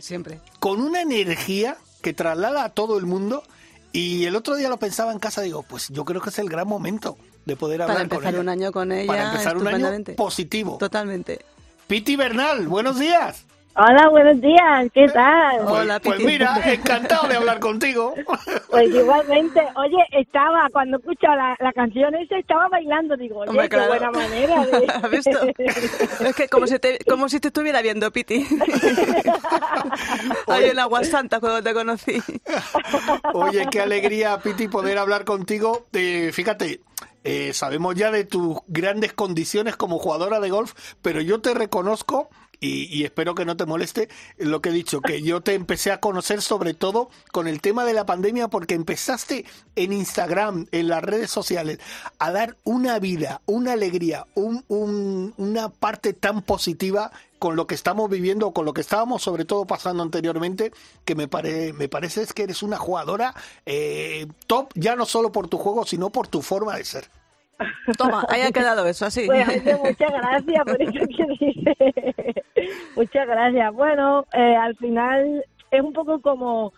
[0.00, 0.40] siempre.
[0.58, 3.42] con una energía que traslada a todo el mundo.
[3.90, 6.50] Y el otro día lo pensaba en casa, digo, pues yo creo que es el
[6.50, 7.16] gran momento
[7.46, 8.08] de poder hablar con ella.
[8.08, 9.06] Para empezar un año con ella.
[9.06, 10.76] Para empezar un año positivo.
[10.78, 11.40] Totalmente.
[11.86, 13.46] Piti Bernal, buenos días.
[13.74, 15.60] Hola, buenos días, ¿qué tal?
[15.64, 18.14] Hola, pues, pues mira, encantado de hablar contigo.
[18.70, 23.86] Pues igualmente, oye, estaba, cuando escucho la, la canción esa, estaba bailando, digo, oye, qué
[23.86, 24.86] buena manera de...
[24.88, 25.38] ¿Has visto?
[26.20, 28.46] es que como si te, como si te estuviera viendo, Piti.
[30.48, 32.22] Ahí en Agua Santa cuando te conocí.
[33.32, 35.86] oye, qué alegría, Piti, poder hablar contigo.
[35.94, 36.80] Eh, fíjate,
[37.24, 42.28] eh, sabemos ya de tus grandes condiciones como jugadora de golf, pero yo te reconozco
[42.60, 46.00] y, espero que no te moleste lo que he dicho, que yo te empecé a
[46.00, 49.44] conocer sobre todo con el tema de la pandemia porque empezaste
[49.76, 51.78] en Instagram, en las redes sociales,
[52.18, 54.64] a dar una vida, una alegría, un,
[55.36, 59.64] una parte tan positiva con lo que estamos viviendo, con lo que estábamos sobre todo
[59.64, 60.72] pasando anteriormente,
[61.04, 63.34] que me, pare, me parece es que eres una jugadora
[63.66, 67.08] eh, top, ya no solo por tu juego, sino por tu forma de ser.
[67.96, 69.26] Toma, haya quedado eso así.
[69.26, 69.46] Pues,
[69.82, 72.44] muchas gracias por eso que dice.
[72.96, 73.72] muchas gracias.
[73.72, 76.72] Bueno, eh, al final es un poco como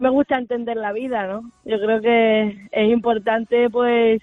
[0.00, 1.50] me gusta entender la vida, ¿no?
[1.64, 4.22] Yo creo que es importante, pues,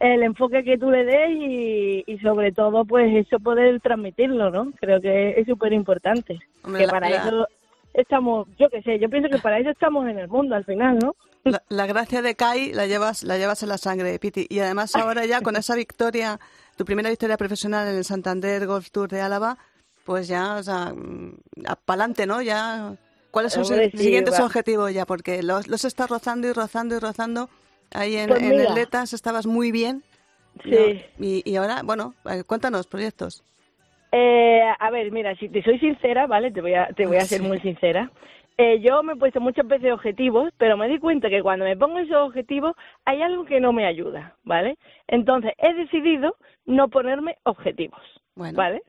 [0.00, 4.72] el enfoque que tú le des y, y sobre todo, pues, eso poder transmitirlo, ¿no?
[4.80, 6.40] Creo que es súper importante.
[6.76, 7.46] Que para eso
[7.94, 10.98] estamos, yo qué sé, yo pienso que para eso estamos en el mundo al final,
[10.98, 11.16] ¿no?
[11.68, 14.46] La, gracia de Kai la llevas, la llevas en la sangre, Piti.
[14.48, 16.40] Y además ahora ya con esa victoria,
[16.76, 19.58] tu primera victoria profesional en el Santander Golf Tour de Álava,
[20.04, 21.36] pues ya, o sea, mm,
[21.84, 22.40] pa'lante, ¿no?
[22.40, 22.94] Ya,
[23.30, 25.04] ¿cuáles son los siguientes objetivos ya?
[25.04, 27.50] Porque los, los estás rozando y rozando y rozando.
[27.92, 30.02] Ahí en, pues el Letas estabas muy bien.
[30.64, 31.02] Sí.
[31.18, 33.44] Y, y ahora, bueno, eh, cuéntanos proyectos.
[34.16, 36.52] Eh, a ver, mira, si te soy sincera, ¿vale?
[36.52, 38.12] Te voy a, te voy a ser muy sincera.
[38.56, 41.76] Eh, yo me he puesto muchas veces objetivos, pero me di cuenta que cuando me
[41.76, 44.76] pongo esos objetivos hay algo que no me ayuda, ¿vale?
[45.08, 48.00] Entonces he decidido no ponerme objetivos,
[48.36, 48.82] ¿vale?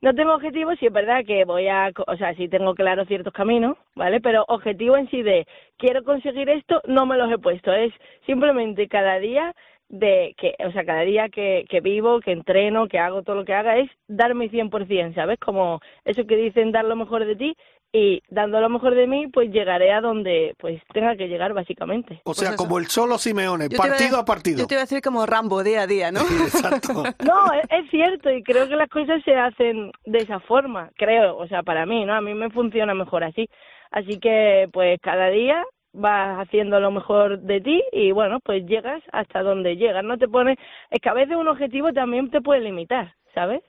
[0.00, 3.32] No tengo objetivos, sí es verdad que voy a, o sea, sí tengo claro ciertos
[3.32, 4.20] caminos, ¿vale?
[4.20, 7.72] Pero objetivo en sí de quiero conseguir esto, no me los he puesto.
[7.72, 7.92] Es
[8.26, 9.54] simplemente cada día
[9.88, 13.44] de que, o sea, cada día que, que vivo, que entreno, que hago todo lo
[13.44, 15.38] que haga, es dar mi 100%, ¿sabes?
[15.38, 17.56] Como eso que dicen dar lo mejor de ti
[17.92, 22.20] y dando lo mejor de mí, pues llegaré a donde pues tenga que llegar, básicamente.
[22.24, 24.58] O sea, pues como el solo Simeone, partido a, partido.
[24.58, 26.20] Yo te iba a decir como Rambo, día a día, ¿no?
[26.44, 26.92] exacto.
[27.24, 31.36] no, es, es, cierto y creo que las cosas se hacen de esa forma, creo,
[31.38, 32.14] o sea, para mí, ¿no?
[32.14, 33.48] A mí me funciona mejor así.
[33.92, 35.64] Así que, pues cada día
[35.96, 40.28] vas haciendo lo mejor de ti y bueno, pues llegas hasta donde llegas, no te
[40.28, 40.58] pones,
[40.90, 43.62] es que a veces un objetivo también te puede limitar, ¿sabes?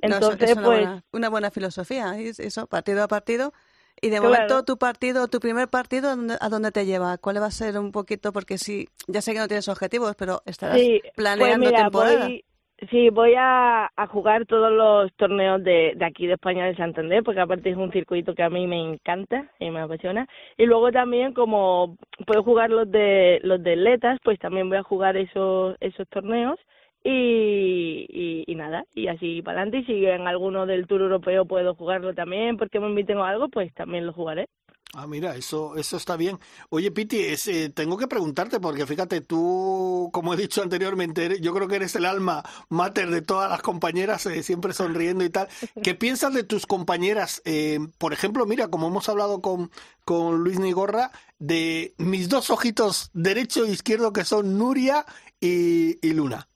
[0.00, 3.52] Entonces, es una, pues, buena, una buena filosofía, es eso, partido a partido.
[4.00, 4.32] Y de Claro.
[4.32, 7.18] momento, tu partido, tu primer partido, ¿a dónde, a dónde te lleva?
[7.18, 8.32] ¿Cuál va a ser un poquito?
[8.32, 12.26] Porque sí, ya sé que no tienes objetivos, pero estarás Sí, planeando pues mira, temporada.
[12.28, 12.44] Voy,
[12.90, 17.40] sí, voy a, jugar todos los torneos de, de aquí de España de Santander, porque
[17.40, 20.26] aparte es un circuito que a mí me encanta y me apasiona.
[20.56, 24.82] Y luego también como puedo jugar los de los de atletas, pues también voy a
[24.82, 26.58] jugar esos esos torneos.
[27.04, 29.78] Y, y, y nada, y así para adelante.
[29.78, 33.48] Y si en alguno del Tour Europeo puedo jugarlo también, porque me inviten a algo,
[33.48, 34.48] pues también lo jugaré.
[34.94, 36.38] Ah, mira, eso, eso está bien.
[36.70, 41.40] Oye, Piti, es, eh, tengo que preguntarte, porque fíjate, tú, como he dicho anteriormente, eres-
[41.42, 45.30] yo creo que eres el alma mater de todas las compañeras, eh, siempre sonriendo y
[45.30, 45.48] tal.
[45.82, 47.42] ¿Qué piensas de tus compañeras?
[47.44, 49.70] Eh, por ejemplo, mira, como hemos hablado con,
[50.06, 55.04] con Luis Nigorra, de mis dos ojitos derecho e izquierdo, que son Nuria
[55.38, 56.48] y, y Luna.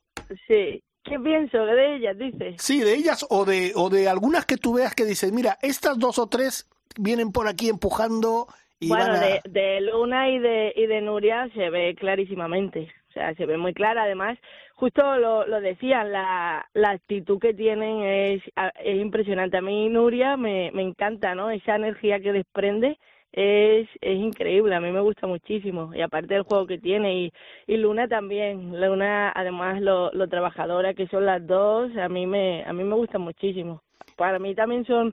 [0.48, 0.82] Sí.
[1.04, 2.54] ¿Qué pienso de ellas, dices?
[2.58, 5.98] Sí, de ellas o de, o de algunas que tú veas que dices, mira, estas
[5.98, 8.46] dos o tres vienen por aquí empujando
[8.78, 9.20] y bueno, van a...
[9.20, 12.92] de, de Luna y de, y de Nuria se ve clarísimamente.
[13.08, 14.04] O sea, se ve muy clara.
[14.04, 14.38] Además,
[14.74, 18.42] justo lo, lo decían, la, la actitud que tienen es,
[18.82, 19.58] es impresionante.
[19.58, 21.50] A mí Nuria me, me encanta, ¿no?
[21.50, 22.98] Esa energía que desprende
[23.32, 24.74] es, es increíble.
[24.74, 25.94] A mí me gusta muchísimo.
[25.94, 27.14] Y aparte del juego que tiene.
[27.16, 27.32] Y,
[27.66, 28.80] y Luna también.
[28.80, 32.94] Luna, además, lo, lo trabajadora que son las dos, a mí me, a mí me
[32.94, 33.82] gusta muchísimo.
[34.16, 35.12] Para mí también son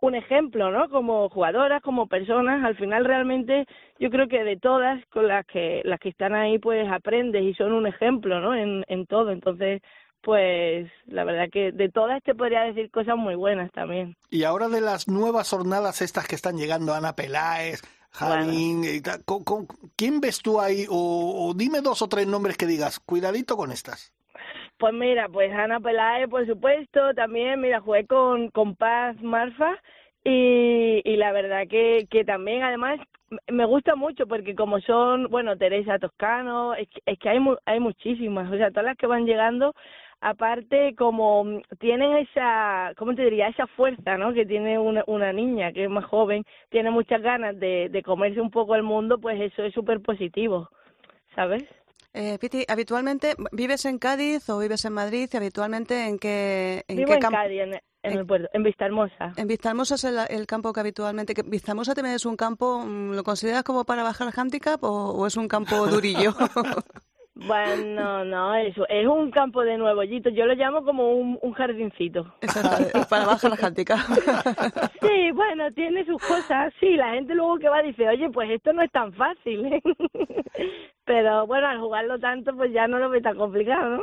[0.00, 0.88] un ejemplo, ¿no?
[0.88, 3.66] Como jugadoras, como personas, al final realmente
[3.98, 7.54] yo creo que de todas con las que las que están ahí pues aprendes y
[7.54, 8.54] son un ejemplo, ¿no?
[8.54, 9.82] En, en todo, entonces
[10.22, 14.16] pues la verdad que de todas te podría decir cosas muy buenas también.
[14.30, 17.82] Y ahora de las nuevas jornadas estas que están llegando, Ana Peláez,
[18.18, 18.44] tal,
[19.24, 20.86] ¿con- con- ¿quién ves tú ahí?
[20.88, 24.12] O, o dime dos o tres nombres que digas, cuidadito con estas.
[24.78, 29.76] Pues mira, pues Ana Peláez, por supuesto, también, mira, jugué con, con Paz Marfa
[30.24, 32.98] y, y la verdad que, que también, además,
[33.48, 37.56] me gusta mucho porque como son, bueno, Teresa Toscano, es que, es que hay, mu-
[37.64, 39.74] hay muchísimas, o sea, todas las que van llegando,
[40.20, 43.48] aparte como mm, tienen esa, ¿cómo te diría?
[43.48, 44.32] Esa fuerza, ¿no?
[44.32, 48.40] Que tiene una, una niña que es más joven, tiene muchas ganas de, de comerse
[48.40, 50.68] un poco el mundo, pues eso es súper positivo,
[51.34, 51.64] ¿sabes?
[52.12, 55.28] Eh, Piti, habitualmente, ¿vives en Cádiz o vives en Madrid?
[55.32, 57.20] Y habitualmente, ¿en qué, en Vivo qué en?
[57.20, 59.32] Cádiz, en, en en- el puerto, en Vistahermosa.
[59.36, 61.34] En Vistahermosa es el, el campo que habitualmente...
[61.34, 65.26] Que Vistahermosa también es un campo, mm, ¿lo consideras como para bajar handicap o, o
[65.26, 66.32] es un campo durillo?
[67.34, 70.30] Bueno, no, eso es un campo de nuevollito.
[70.30, 72.34] Yo lo llamo como un, un jardincito.
[72.40, 73.98] Exacto, para bajar handicap.
[75.00, 76.72] Sí, bueno, tiene sus cosas.
[76.78, 79.64] Sí, la gente luego que va dice, oye, pues esto no es tan fácil.
[79.66, 79.80] ¿eh?".
[81.04, 84.02] Pero bueno, al jugarlo tanto, pues ya no lo ve tan complicado, ¿no?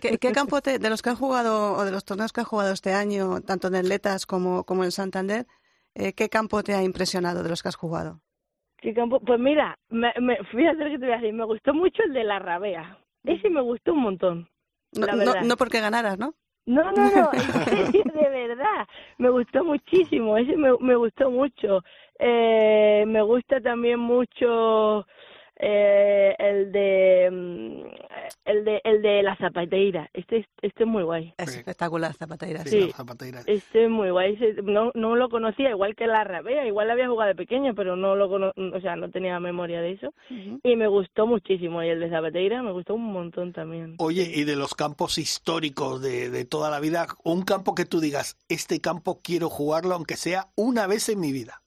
[0.00, 2.46] ¿Qué, qué campo te- de los que has jugado o de los torneos que has
[2.46, 5.46] jugado este año, tanto en Letas como, como en Santander,
[5.94, 8.20] eh, qué campo te ha impresionado de los que has jugado?
[9.26, 11.32] Pues mira, me, me, fíjate lo que te voy a decir.
[11.32, 12.98] Me gustó mucho el de la rabea.
[13.24, 14.48] Ese me gustó un montón.
[14.92, 16.34] No, La no, no porque ganaras, ¿no?
[16.66, 18.86] No, no, no, en serio, de verdad.
[19.18, 21.82] Me gustó muchísimo, ese me, me gustó mucho.
[22.18, 25.06] Eh, me gusta también mucho
[25.62, 27.82] eh, el de mm,
[28.46, 30.08] el de el de la zapateira.
[30.14, 31.34] Este es- este es muy guay.
[31.36, 32.64] Es espectacular, Zapateira.
[32.64, 32.86] Sí.
[32.88, 33.40] la zapateira.
[33.46, 34.38] Este es muy guay.
[34.64, 37.96] No no lo conocía igual que la rabea, igual la había jugado de pequeña, pero
[37.96, 40.14] no lo cono o sea, no tenía memoria de eso.
[40.62, 43.96] Y me gustó muchísimo y el de zapateira me gustó un montón también.
[43.98, 48.00] Oye, y de los campos históricos de, de toda la vida, un campo que tú
[48.00, 51.62] digas, este campo quiero jugarlo aunque sea una vez en mi vida.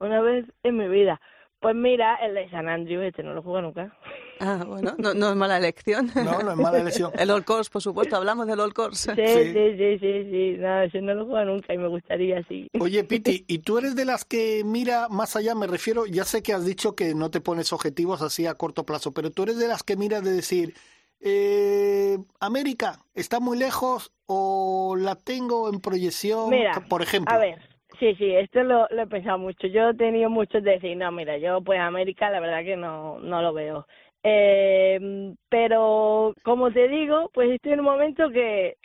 [0.00, 1.20] Una vez en mi vida.
[1.62, 3.96] Pues mira, el de San Andrew, este no lo juego nunca.
[4.40, 6.10] Ah, bueno, no, no es mala elección.
[6.16, 7.12] No, no es mala elección.
[7.18, 9.14] El All Course, por supuesto, hablamos del All Course.
[9.14, 9.52] Sí, Sí.
[9.52, 10.56] sí, sí, sí, sí.
[10.58, 12.68] No, ese no lo juego nunca y me gustaría, sí.
[12.80, 15.54] Oye, Piti, ¿y tú eres de las que mira más allá?
[15.54, 18.84] Me refiero, ya sé que has dicho que no te pones objetivos así a corto
[18.84, 20.74] plazo, pero tú eres de las que miras de decir,
[21.20, 26.50] eh, América, ¿está muy lejos o la tengo en proyección?
[26.50, 27.32] Mira, por ejemplo.
[27.32, 27.60] A ver,
[28.02, 29.68] sí, sí, esto lo, lo he pensado mucho.
[29.68, 33.20] Yo he tenido muchos de decir, no, mira, yo pues América la verdad que no,
[33.20, 33.86] no lo veo.
[34.24, 38.76] Eh, pero como te digo, pues estoy en un momento que,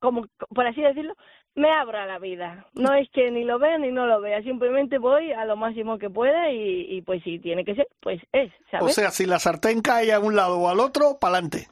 [0.00, 1.14] como por así decirlo,
[1.56, 2.66] me abro a la vida.
[2.74, 5.98] No es que ni lo vea ni no lo vea, simplemente voy a lo máximo
[5.98, 8.94] que pueda y, y pues si tiene que ser, pues es, O ¿sabes?
[8.94, 11.66] sea, si la sartén cae a un lado o al otro, pa'lante.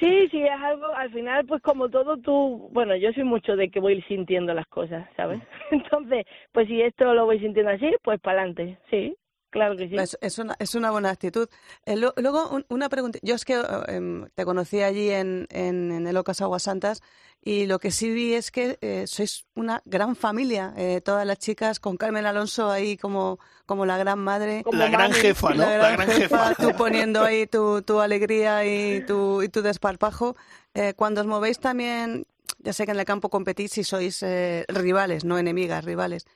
[0.00, 3.70] Sí, sí, es algo, al final, pues como todo tú, bueno, yo soy mucho de
[3.70, 5.40] que voy sintiendo las cosas, ¿sabes?
[5.70, 9.16] Entonces, pues si esto lo voy sintiendo así, pues para adelante, sí.
[9.54, 9.96] Claro que sí.
[9.96, 11.48] Es, es una, es una buena actitud.
[11.86, 13.18] Eh, lo- luego, un- una pregunta.
[13.22, 17.02] Yo es que eh, em, te conocí allí en, en, en el Ocas Aguas Santas
[17.40, 21.38] y lo que sí vi es que eh, sois una gran familia, eh, todas las
[21.38, 24.62] chicas, con Carmen Alonso ahí como, como la gran madre.
[24.64, 25.64] Como La gran jefa, ¿no?
[25.64, 30.36] La gran jefa, tú poniendo ahí tu, tu alegría y tu, y tu desparpajo.
[30.74, 32.26] Eh, cuando os movéis también,
[32.58, 36.26] ya sé que en el campo competís y sois eh, rivales, no enemigas, rivales.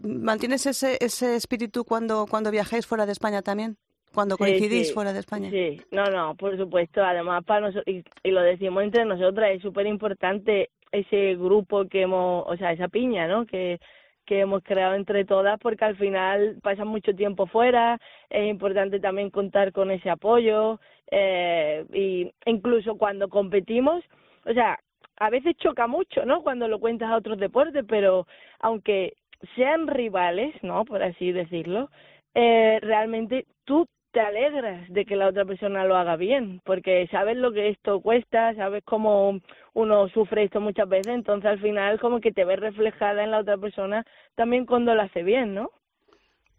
[0.00, 3.76] ¿Mantienes ese, ese espíritu cuando, cuando viajáis fuera de España también?
[4.14, 5.50] Cuando Sí, coincidís sí, fuera de España.
[5.50, 7.02] Sí, no, no, por supuesto.
[7.02, 12.02] Además, para nosotros, y, y lo decimos entre nosotras, es súper importante ese grupo que
[12.02, 13.46] hemos, o sea, esa piña, ¿no?
[13.46, 13.80] Que,
[14.26, 17.98] que hemos creado entre todas, porque al final pasan mucho tiempo fuera,
[18.30, 20.78] es importante también contar con ese apoyo,
[21.10, 24.04] eh, y incluso cuando competimos,
[24.46, 24.78] o sea,
[25.16, 26.42] a veces choca mucho, ¿no?
[26.42, 28.26] Cuando lo cuentas a otros deportes, pero
[28.60, 29.14] aunque
[29.56, 30.84] sean rivales, ¿no?
[30.84, 31.90] Por así decirlo,
[32.34, 37.36] eh, realmente tú te alegras de que la otra persona lo haga bien, porque sabes
[37.36, 39.40] lo que esto cuesta, sabes cómo
[39.72, 43.38] uno sufre esto muchas veces, entonces al final como que te ves reflejada en la
[43.40, 45.70] otra persona también cuando lo hace bien, ¿no?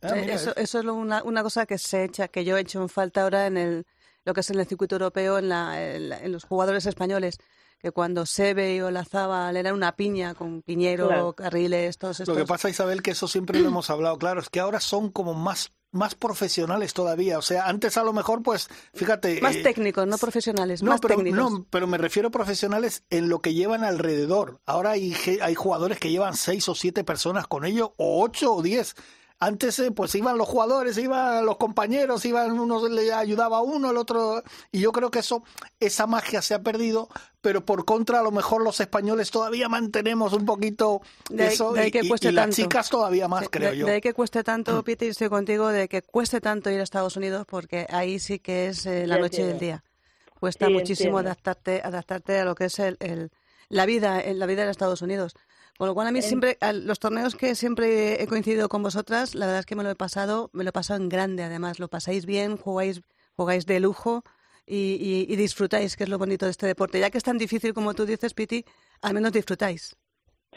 [0.01, 2.57] Ah, Eh, mira, eso, eso es lo- una, una cosa que se echa, que yo
[2.57, 3.85] he hecho en falta ahora en el,
[4.25, 7.37] lo que es en el circuito europeo, en, la, en, la- en los jugadores españoles,
[7.83, 11.33] que cuando Sebe y Olazábal eran una piña con Piñero, Claro.
[11.33, 12.33] Carriles, todos estos.
[12.33, 15.11] Lo que pasa, Isabel, que eso siempre lo hemos hablado, claro, es que ahora son
[15.11, 19.39] como más más profesionales todavía, o sea, antes a lo mejor, pues, fíjate...
[19.41, 21.51] más eh, técnicos, no profesionales, No, más pero, técnicos.
[21.51, 24.59] no, pero me refiero a profesionales en lo que llevan alrededor.
[24.65, 28.63] Ahora hay, hay jugadores que llevan seis o siete personas con ellos, o ocho o
[28.63, 28.95] diez.
[29.39, 33.91] Antes, eh, pues iban los jugadores, iban los compañeros, iban uno le ayudaba a uno,
[33.91, 34.41] el otro.
[34.71, 35.43] Y yo creo que eso,
[35.81, 37.09] esa magia se ha perdido,
[37.41, 41.73] pero por contra, a lo mejor los españoles todavía mantenemos un poquito De ahí- eso.
[41.73, 42.55] de ahí y, que y- cueste y las tanto.
[42.55, 43.85] chicas todavía más, creo de, yo.
[43.85, 47.17] de ahí que cueste tanto, Piti, estoy contigo, de que cueste tanto ir a Estados
[47.17, 49.59] Unidos, porque ahí sí que es eh, la noche y el entiendo.
[49.81, 49.83] día.
[50.39, 51.29] Cuesta Sí, muchísimo entiendo.
[51.31, 53.31] adaptarte, adaptarte a lo que es el, el-
[53.69, 55.35] la vida, en la vida de Estados Unidos.
[55.83, 59.35] Con lo cual a mí siempre, a los torneos que siempre he coincidido con vosotras,
[59.35, 61.77] la verdad es que me lo he pasado, me lo he pasado en grande además,
[61.77, 63.01] lo pasáis bien, jugáis,
[63.35, 64.23] jugáis de lujo
[64.65, 64.93] y,
[65.27, 67.01] y- y disfrutáis, que es lo bonito de este deporte.
[67.01, 68.63] Ya que es tan difícil como tú dices, Piti,
[69.01, 69.97] al menos disfrutáis.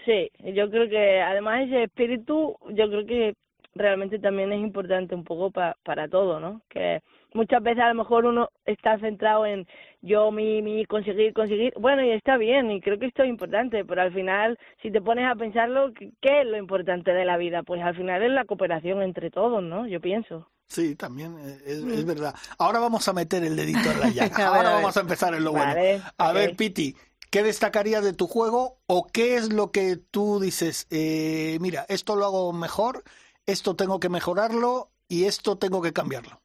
[0.04, 3.34] Sí, yo creo que además ese espíritu, yo creo que
[3.74, 6.62] realmente también es importante un poco pa- para todo, ¿no?
[6.68, 7.02] Que
[7.37, 9.66] muchas veces a lo mejor uno está centrado en
[10.03, 11.72] yo, mi, mi, conseguir, conseguir.
[11.78, 15.01] Bueno, y está bien, y creo que esto es importante, pero al final, si te
[15.01, 17.62] pones a pensarlo, ¿qué es lo importante de la vida?
[17.62, 19.87] Pues al final es la cooperación entre todos, ¿no?
[19.87, 20.49] Yo pienso.
[20.68, 22.34] Sí, también eh, es, es verdad.
[22.59, 24.49] Ahora vamos a meter el dedito en la llaga.
[24.49, 24.82] Ahora a ver.
[24.82, 25.74] vamos a empezar en lo bueno.
[26.18, 26.97] A ver, Piti,
[27.30, 30.87] ¿qué destacarías de tu juego o qué es lo que tú dices?
[30.91, 33.05] eh, mira, esto lo hago mejor,
[33.47, 36.41] esto tengo que mejorarlo y esto tengo que cambiarlo.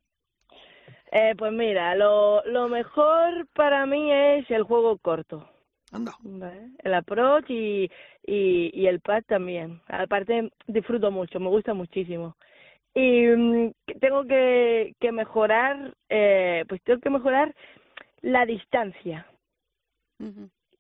[1.11, 5.47] Eh, pues mira, lo, lo mejor para mí es el juego corto.
[5.91, 6.13] Anda.
[6.23, 7.91] Vale, El approach y,
[8.25, 9.81] y, y el pad también.
[9.87, 12.37] Aparte, disfruto mucho, me gusta muchísimo.
[12.93, 17.53] Y mm, tengo que, que mejorar, eh, pues tengo que mejorar
[18.21, 19.25] la distancia,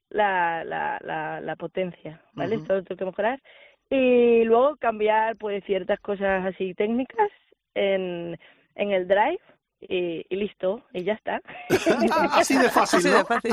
[0.09, 2.55] la, la, la, la potencia, ¿vale?
[2.55, 2.61] Ujú.
[2.63, 3.41] Esto lo tengo que mejorar.
[3.89, 7.29] Y luego cambiar, pues, ciertas cosas así técnicas
[7.75, 8.37] en,
[8.75, 9.41] en el drive
[9.81, 11.41] y, y listo, y ya está.
[12.31, 13.17] Así de fácil, Así ¿no?
[13.17, 13.51] de fácil.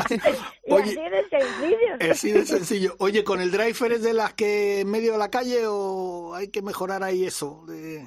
[0.67, 2.13] y así de sencillo.
[2.13, 2.95] Así de sencillo.
[2.99, 6.49] Oye, ¿con el driver es de las que en medio de la calle o hay
[6.49, 7.65] que mejorar ahí eso?
[7.67, 8.07] De- eh.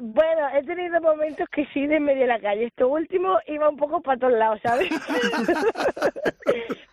[0.00, 2.64] Bueno, he tenido momentos que sí de en medio de la calle.
[2.66, 4.88] Esto último iba un poco para todos lados, ¿sabes?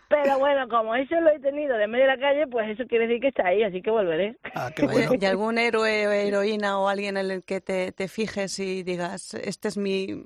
[0.10, 2.84] Pero bueno, como eso lo he tenido de en medio de la calle, pues eso
[2.88, 4.38] quiere decir que está ahí, así que volveré.
[4.56, 5.12] Ah, qué Oye, bueno.
[5.22, 9.36] ¿Y algún héroe o heroína o alguien en el que te, te fijes y digas,
[9.36, 10.26] este es mi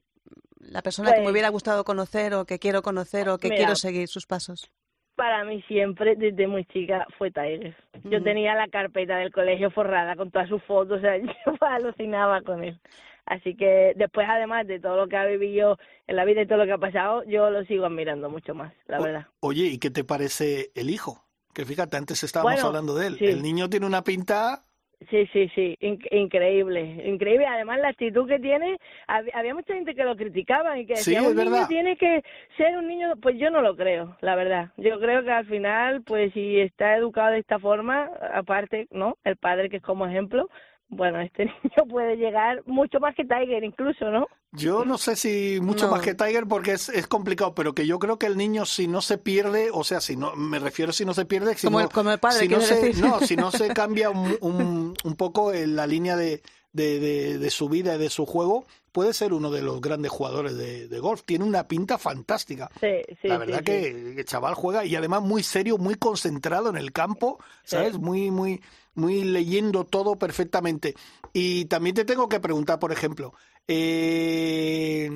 [0.69, 3.57] la persona que me Pues- hubiera gustado conocer o que quiero conocer o que Mira.
[3.57, 4.71] quiero seguir sus pasos?
[5.15, 7.75] Para mí siempre, desde muy chica, fue Tiger.
[8.03, 12.41] Yo tenía la carpeta del colegio forrada con todas sus fotos, o sea, yo alucinaba
[12.41, 12.79] con él.
[13.25, 16.57] Así que después, además de todo lo que ha vivido en la vida y todo
[16.57, 19.27] lo que ha pasado, yo lo sigo admirando mucho más, la O- verdad.
[19.39, 21.23] Oye, ¿y qué te parece el hijo?
[21.53, 23.17] Que fíjate, antes estábamos Bueno, hablando de él.
[23.19, 23.25] sí.
[23.25, 24.63] El niño tiene una pinta.
[25.09, 27.45] Sí, sí, sí, inc- increíble, increíble.
[27.45, 28.77] Además, la actitud que tiene,
[29.07, 31.97] hab- había mucha gente que lo criticaba y que Sí, decía, es un niño tiene
[31.97, 32.23] que
[32.57, 34.69] ser un niño, pues yo no lo creo, la verdad.
[34.77, 39.17] Yo creo que al final, pues si está educado de esta forma, aparte, ¿no?
[39.23, 40.49] El padre que es como ejemplo,
[40.93, 44.27] bueno, este niño puede llegar mucho más que Tiger incluso, ¿no?
[44.51, 45.91] Yo no sé si mucho No.
[45.93, 48.87] más que Tiger porque es, es complicado, pero que yo creo que el niño si
[48.87, 51.79] no se pierde, o sea, si no, me refiero si no se pierde, si Como
[51.79, 53.03] no, el- como el padre, si no quieres se, decir.
[53.03, 56.43] no, si no se cambia un, un, un poco en la línea de,
[56.73, 60.11] de, de- de su vida y de su juego, puede ser uno de los grandes
[60.11, 61.23] jugadores de, de golf.
[61.23, 62.69] Tiene una pinta fantástica.
[62.81, 62.87] Sí,
[63.21, 63.63] sí, la verdad sí.
[63.65, 67.97] que el chaval juega y además muy serio, muy concentrado en el campo, ¿sabes?
[67.97, 68.61] Muy, muy,
[68.93, 70.95] muy leyendo todo perfectamente.
[71.31, 73.33] Y también te tengo que preguntar, por ejemplo,
[73.67, 75.11] eh,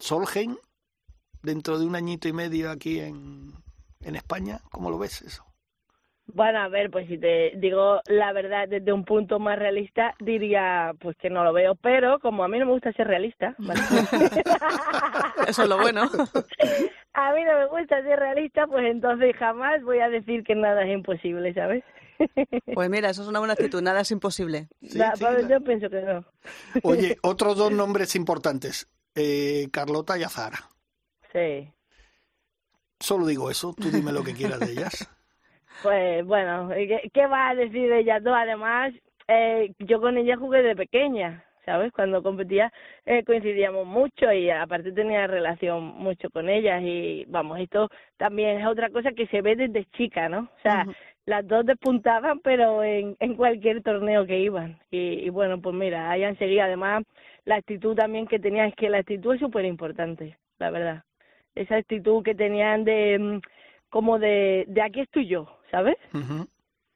[0.00, 0.56] Solheim,
[1.42, 3.52] dentro de un añito y medio aquí en,
[4.00, 5.44] en España, ¿cómo lo ves eso?
[6.26, 10.92] Bueno, a ver, pues si te digo la verdad desde un punto más realista, diría
[11.00, 13.80] pues que no lo veo, pero como a mí no me gusta ser realista, ¿vale?
[15.46, 16.02] Eso es lo bueno.
[17.12, 20.82] a mí no me gusta ser realista, pues entonces jamás voy a decir que nada
[20.84, 21.84] es imposible, ¿sabes?
[22.74, 24.68] Pues mira, eso es una buena actitud, nada es imposible.
[24.82, 26.24] Sí, Da- sí, pues la- yo pienso que no.
[26.84, 30.58] Oye, otros dos nombres importantes, eh, Carlota y Azara.
[31.32, 31.70] Sí.
[33.00, 35.10] Solo digo eso, tú dime lo que quieras de ellas.
[35.82, 38.34] Pues bueno, ¿qué, qué va a decir de ellas dos?
[38.36, 38.92] Además,
[39.28, 41.92] eh, yo con ella jugué de pequeña, ¿sabes?
[41.92, 42.72] Cuando competía
[43.06, 48.66] eh, coincidíamos mucho y aparte tenía relación mucho con ellas y vamos, esto también es
[48.66, 50.40] otra cosa que se ve desde chica, ¿no?
[50.58, 50.86] O sea,
[51.26, 56.10] las dos despuntaban pero en, en cualquier torneo que iban y, y bueno, pues mira,
[56.10, 56.64] hayan seguido.
[56.64, 57.04] Además,
[57.44, 61.04] la actitud también que tenían, es que la actitud es súper importante, la verdad.
[61.54, 63.40] Esa actitud que tenían de mm,
[63.90, 65.96] como de, de aquí estoy yo, ¿sabes?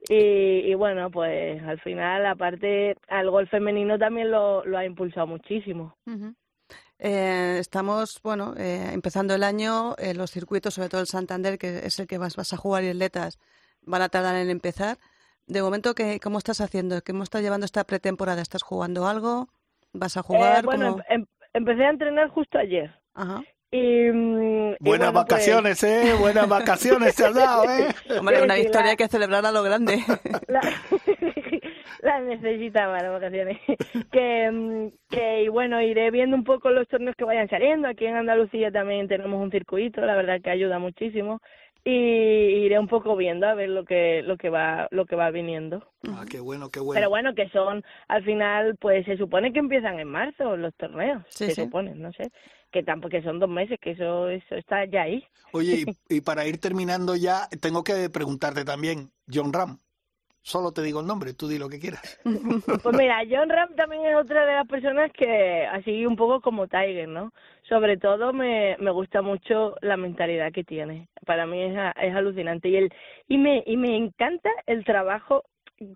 [0.08, 0.14] Y,
[0.70, 5.96] y bueno, pues al final, aparte, al gol femenino también lo, lo ha impulsado muchísimo.
[6.98, 11.78] Eh, estamos, bueno, eh, empezando el año, eh, los circuitos, sobre todo el Santander, que
[11.86, 13.38] es el que vas, vas a jugar y atletas,
[13.82, 14.98] van a tardar en empezar.
[15.46, 17.00] De momento, ¿qué, ¿cómo estás haciendo?
[17.06, 18.42] ¿Cómo estás llevando esta pretemporada?
[18.42, 19.48] ¿Estás jugando algo?
[19.92, 20.64] ¿Vas a jugar?
[20.64, 22.90] Bueno, em- em- empecé a entrenar justo ayer.
[23.14, 23.42] Ajá.
[23.70, 26.14] Y, mm, y Buenas pues- vacaciones, ¿eh?
[26.18, 27.88] Buenas vacaciones te has dado, ¿eh?
[28.18, 29.98] Hombre, una sí, victoria la- que celebrar a lo grande.
[30.48, 30.60] la,
[32.02, 33.58] la necesitaba las vacaciones
[34.10, 38.06] que, mm, que y bueno iré viendo un poco los torneos que vayan saliendo aquí
[38.06, 41.40] en Andalucía también tenemos un circuito la verdad que ayuda muchísimo
[41.84, 45.30] y iré un poco viendo a ver lo que lo que va lo que va
[45.30, 46.98] viniendo Ah, qué bueno, qué bueno.
[46.98, 51.22] pero bueno que son al final pues se supone que empiezan en marzo los torneos
[51.30, 51.62] Sí, se sí.
[51.64, 52.30] supone no sé
[52.70, 55.84] que tampoco que son dos meses que eso eso está ya ahí Oye, y,
[56.16, 59.78] y para ir terminando ya, tengo que preguntarte también, John Ram.
[60.42, 62.20] Solo te digo el nombre, tú di lo que quieras.
[62.82, 66.68] Pues mira, John Ram también es otra de las personas que, así un poco como
[66.68, 67.32] Tiger, ¿no?
[67.68, 71.08] Sobre todo me, me gusta mucho la mentalidad que tiene.
[71.26, 72.68] Para mí es, es alucinante.
[72.68, 72.92] Y, el,
[73.26, 75.44] y, me, y me encanta el trabajo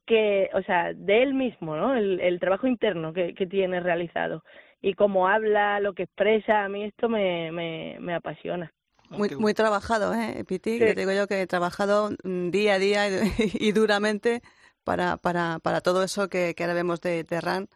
[0.06, 1.94] que, o sea, de él mismo, ¿no?
[1.94, 4.42] El, el trabajo interno que, que tiene realizado.
[4.82, 8.72] Y cómo habla, lo que expresa, a mí esto me, me, me apasiona.
[9.10, 10.72] Muy, Qué muy trabajado, ¿eh, Piti?
[10.72, 10.78] Sí.
[10.78, 13.30] Que te digo yo que he trabajado mm, día a día y,
[13.68, 14.42] y duramente
[14.84, 17.68] para, para, para todo eso que, que ahora vemos de, de RAN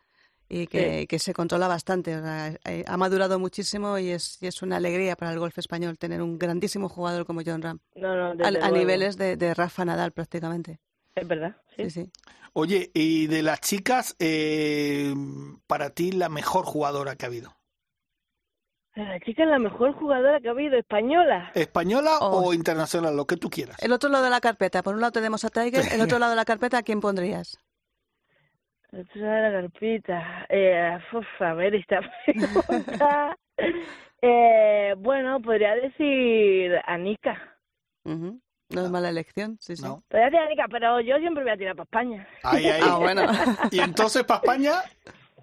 [0.49, 2.17] y que, que se controla bastante.
[2.17, 5.59] O sea, eh, ha madurado muchísimo y es, y es una alegría para el golf
[5.59, 7.81] español tener un grandísimo jugador como John Ram.
[7.95, 10.79] No, no, A, niveles de, de Rafa Nadal prácticamente.
[11.17, 11.89] Es verdad, sí.
[11.89, 12.13] Sí, sí.
[12.53, 15.15] Oye, y de las chicas, eh,
[15.67, 17.57] para ti la mejor jugadora que ha habido.
[18.95, 21.51] La chica es la mejor jugadora que ha habido, española.
[21.55, 22.49] ¿Española Oh.
[22.49, 23.17] o internacional?
[23.17, 23.83] Lo que tú quieras.
[23.83, 26.31] El otro lado de la carpeta, por un lado tenemos a Tiger, el otro lado
[26.33, 27.59] de la carpeta, ¿a quién pondrías?
[28.93, 30.47] Otra de la carpita.
[30.49, 33.37] Eh, uf, a ver, esta pregunta.
[34.23, 37.59] eh, bueno, podría decir Anika.
[38.05, 38.41] Ujú.
[38.69, 39.83] No es mala elección, sí, sí.
[39.83, 40.03] No.
[40.09, 42.29] Pero yo siempre voy a tirar para España.
[42.43, 42.83] Ahí, ahí.
[42.85, 43.23] Ah, bueno.
[43.71, 44.83] Y entonces para España,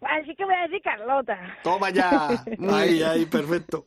[0.06, 1.38] Así que voy a decir Carlota.
[1.64, 2.28] toma ya.
[2.70, 3.86] Ahí, ahí, perfecto.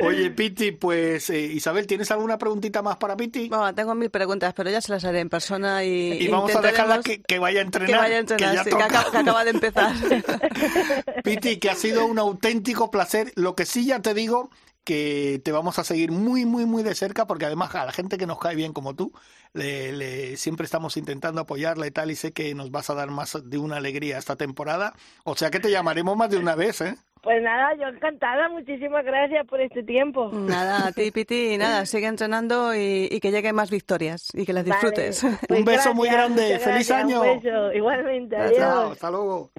[0.00, 3.48] Oye, Piti, pues eh, Isabel, ¿tienes alguna preguntita más para Piti?
[3.48, 6.60] Bueno, tengo mil preguntas, pero ya se las haré en persona y, Y vamos a
[6.60, 7.90] dejarla que, que vaya a entrenar.
[7.90, 8.84] que vaya a entrenar, ya sí, que, toca.
[8.84, 9.92] acaba, que acaba de empezar.
[11.24, 13.32] Piti, que ha sido un auténtico placer.
[13.34, 14.50] Lo que sí ya te digo
[14.86, 18.16] que te vamos a seguir muy, muy, muy de cerca, porque además a la gente
[18.16, 19.12] que nos cae bien como tú,
[19.52, 23.10] le, le- siempre estamos intentando apoyarla y tal, y sé que nos vas a dar
[23.10, 24.94] más de una alegría esta temporada.
[25.24, 26.96] O sea que te llamaremos más de una vez, ¿eh?
[27.22, 28.48] Pues nada, yo encantada.
[28.48, 30.30] Muchísimas gracias por este tiempo.
[30.32, 34.52] Nada, a ti, Piti, nada, sigue entrenando y, y que lleguen más victorias y que
[34.52, 34.76] las Vale.
[34.80, 35.26] disfrutes.
[35.48, 36.42] Pues Un beso muy gracias, grande.
[36.54, 37.22] muchas ¡Feliz gracias, año!
[37.22, 37.72] Un beso.
[37.72, 38.92] Igualmente, Chao, adiós.
[38.92, 39.50] hasta luego.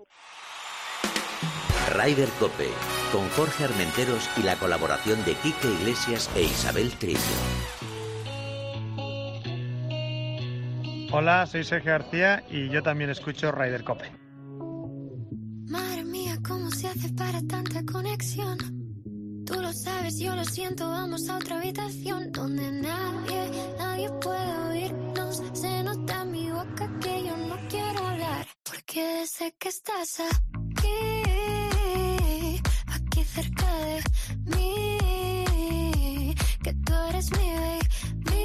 [1.90, 2.68] Rider Cope,
[3.14, 7.20] con Jorge Armenteros y la colaboración de Quique Iglesias e Isabel Trillo.
[11.14, 14.12] Hola, soy Sergio García y yo también escucho Ryder Cope.
[15.70, 18.58] Madre mía, ¿cómo se hace para tanta conexión?
[19.46, 25.42] Tú lo sabes, yo lo siento, vamos a otra habitación donde nadie, nadie puede oírnos.
[25.54, 30.22] Se nota en mi boca que yo no quiero hablar, porque desde que estás
[33.38, 34.02] cerca de
[34.56, 36.34] mí,
[36.64, 38.44] que tú eres mi baby.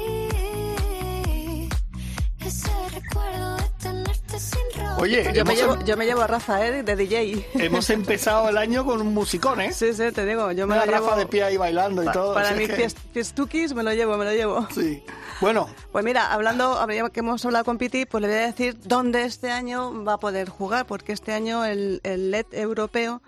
[2.45, 4.97] Ese recuerdo de tenerte sin ropa.
[4.99, 6.83] Oye, yo me, llevo, em- yo me llevo a Rafa ¿eh?
[6.83, 7.43] de DJ.
[7.55, 9.73] Hemos empezado el año con un musicón, ¿eh?
[9.73, 10.51] Sí, sí, te digo.
[10.51, 12.35] Yo me la Rafa de pie ahí bailando y todo.
[12.35, 12.91] Para mis que...
[13.13, 14.67] fiestuquis me lo llevo, me lo llevo.
[14.75, 15.03] Sí.
[15.41, 15.67] Bueno.
[15.91, 16.79] Pues mira, hablando,
[17.11, 20.19] que hemos hablado con Piti, pues le voy a decir dónde este año va a
[20.19, 23.23] poder jugar, porque este año el, el LED europeo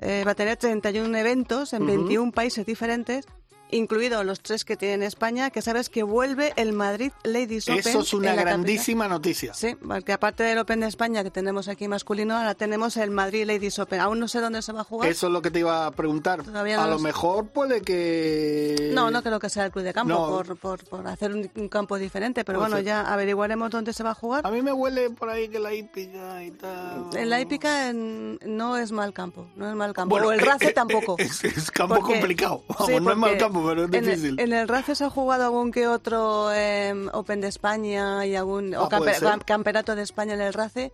[0.00, 3.26] eh, va a tener 31 eventos en 21 países diferentes,
[3.70, 7.78] incluidos los tres que tiene España, que sabes que vuelve el Madrid Ladies Open.
[7.80, 8.44] eso es una capital.
[8.46, 9.54] grandísima noticia.
[9.54, 13.44] Sí, porque aparte del Open de España que tenemos aquí masculino, ahora tenemos el Madrid
[13.46, 14.00] Ladies Open.
[14.00, 15.08] Aún no sé dónde se va a jugar.
[15.08, 16.46] Eso es lo que te iba a preguntar.
[16.46, 17.04] No a lo sé.
[17.04, 18.90] mejor puede que...
[18.94, 20.26] No, no creo que sea el club de campo No.
[20.28, 24.10] por, por, por hacer un, un campo diferente, pero bueno, ya averiguaremos dónde se va
[24.10, 24.46] a jugar.
[24.46, 27.06] A mí me huele por ahí que la hípica y tal...
[27.14, 30.10] En la hípica en- no es mal campo, no es mal campo.
[30.14, 31.16] Bueno, o el eh, RACE eh, tampoco.
[31.18, 32.62] Es, es campo Porque- complicado.
[32.68, 34.40] Vamos, sí, no es mal porque campo, pero es en el- difícil.
[34.40, 38.74] En el, RACE se ha jugado algún que otro eh, Open de España y algún
[38.74, 40.92] Ah, o campe- cam- campeonato de España en el RACE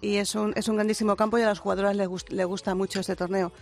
[0.00, 2.74] y es un, es un grandísimo campo y a las jugadoras les, gust- les gusta
[2.74, 3.52] mucho este torneo.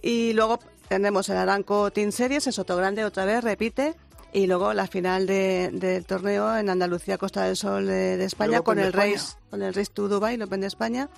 [0.00, 3.94] Y luego tendremos el Aranco Team Series, es otro grande otra vez, repite.
[4.34, 8.62] Y luego la final de- del torneo en Andalucía, Costa del Sol de, de España,
[8.62, 9.12] con de el España.
[9.12, 11.08] Race, con el Race to Dubai, el Open de España,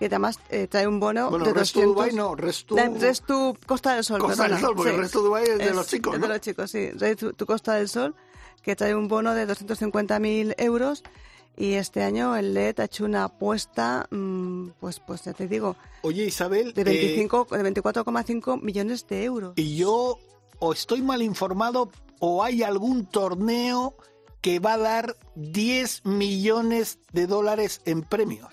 [0.00, 1.94] que además eh, trae un bono Bueno, de Race to 200...
[1.94, 4.90] Dubai no, Race to- La- Race to Costa del Sol, Costa del perdona, Sol, porque
[4.92, 4.96] sí.
[4.96, 6.26] Race to Dubai es de los chicos, Es ¿no?
[6.26, 6.88] de los chicos, sí.
[7.18, 8.16] To, to Costa del Sol,
[8.62, 11.04] que trae un bono de 250.000 euros.
[11.56, 15.76] Y este año el LED ha hecho una apuesta, mm, pues, pues ya te digo,
[16.02, 16.72] Oye, Isabel...
[16.72, 19.52] de eh, 25, de 24,5 millones de euros.
[19.56, 20.18] y yo
[20.58, 21.90] o estoy mal informado
[22.20, 23.94] o hay algún torneo
[24.40, 28.48] que va a dar 10 millones de dólares en premios.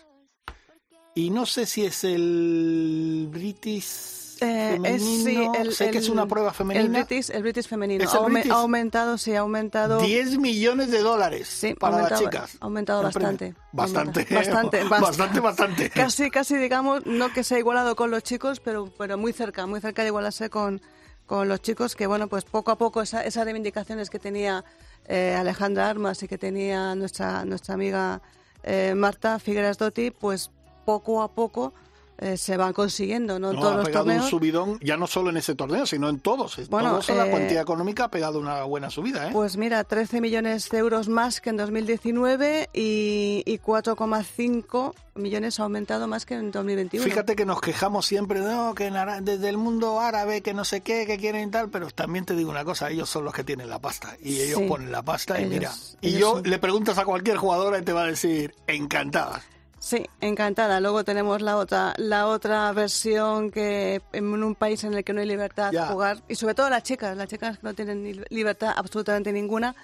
[1.18, 6.12] Y no sé si es el British Eh, es, sí, el, sé que es el-
[6.12, 6.86] una prueba femenina.
[6.86, 8.04] El British, el British femenino.
[8.04, 8.52] ¿Es ha, el British?
[8.52, 10.00] aumentado, sí, ha aumentado.
[10.00, 12.56] 10 millones de dólares Sí, para las chicas.
[12.62, 13.56] ha aumentado bastante.
[13.72, 14.28] Bastante.
[14.30, 15.90] Bastante, bast- bastante, bastante.
[15.96, 19.66] Casi, casi, digamos, no que se ha igualado con los chicos, pero, pero muy cerca,
[19.66, 20.82] muy cerca de igualarse con,
[21.26, 24.64] con los chicos, que bueno, pues poco a poco esa- esas reivindicaciones que tenía
[25.08, 28.22] eh, Alejandra Armas y que tenía nuestra, nuestra amiga
[28.62, 30.52] eh, Marta Figueras Dotti, pues
[30.88, 31.74] poco a poco
[32.20, 33.50] eh, se van consiguiendo, ¿no?
[33.52, 34.24] En No, todos ha los pegado torneos.
[34.24, 36.58] un subidón, ya no solo en ese torneo, sino en todos.
[36.58, 39.28] En Bueno, todos la eh, cuantía económica ha pegado una buena subida.
[39.28, 39.30] ¿eh?
[39.34, 45.64] Pues mira, 13 millones de euros más que en 2019 y, y 4,5 millones ha
[45.64, 47.04] aumentado más que en 2021.
[47.06, 50.82] Fíjate que nos quejamos siempre, no, que en desde el mundo árabe, que no sé
[50.82, 53.44] qué, que quieren y tal, pero también te digo una cosa, ellos son los que
[53.44, 54.66] tienen la pasta y ellos Sí.
[54.68, 55.72] ponen la pasta y Ellos- mira,
[56.02, 59.44] y yo son- le preguntas a cualquier jugadora y te va a decir, encantada.
[59.88, 60.82] Sí, encantada.
[60.82, 65.22] Luego tenemos la otra, la otra versión que en un país en el que no
[65.22, 65.88] hay libertad Ya.
[65.88, 69.76] jugar y sobre todo las chicas, las chicas que no tienen libertad absolutamente ninguna.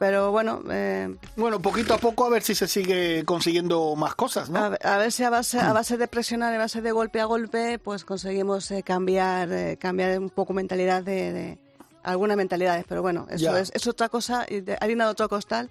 [0.00, 4.50] Pero bueno, eh, Bueno, poquito a poco a ver si se sigue consiguiendo más cosas,
[4.50, 4.58] ¿no?
[4.58, 7.20] a, ver- a ver si a base, a base de presionar, a base de golpe
[7.20, 11.58] a golpe, pues conseguimos eh, cambiar, eh, cambiar un poco mentalidad de, de-
[12.02, 12.84] algunas mentalidades.
[12.88, 15.70] Pero bueno, eso es, es otra cosa, y de harina de otro costal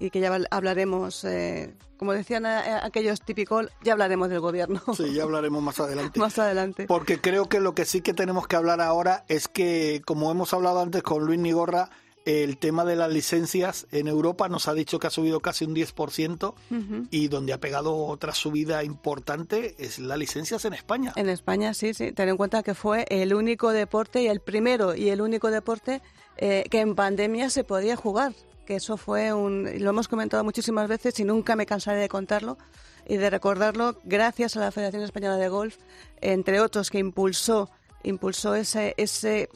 [0.00, 4.82] y que ya habl- hablaremos, eh, como decían eh, aquellos típicos, ya hablaremos del gobierno
[4.96, 6.18] Sí, ya hablaremos más adelante.
[6.20, 6.86] más adelante.
[6.86, 10.52] Porque creo que lo que sí que tenemos que hablar ahora es que, como hemos
[10.52, 11.90] hablado antes con Luis Nigorra,
[12.26, 15.74] el tema de las licencias en Europa nos ha dicho que ha subido casi un
[15.74, 17.06] 10% Ujú.
[17.10, 21.12] y donde ha pegado otra subida importante es las licencias en España.
[21.16, 22.12] En España, sí, sí.
[22.12, 26.00] Ten en cuenta que fue el único deporte y el primero y el único deporte
[26.38, 28.32] eh, que en pandemia se podía jugar.
[28.66, 29.68] Que eso fue un.
[29.78, 32.56] Lo hemos comentado muchísimas veces y nunca me cansaré de contarlo
[33.06, 34.00] y de recordarlo.
[34.04, 35.76] Gracias a la Federación Española de Golf,
[36.20, 37.70] entre otros, que impulsó,
[38.02, 39.50] impulsó ese, ese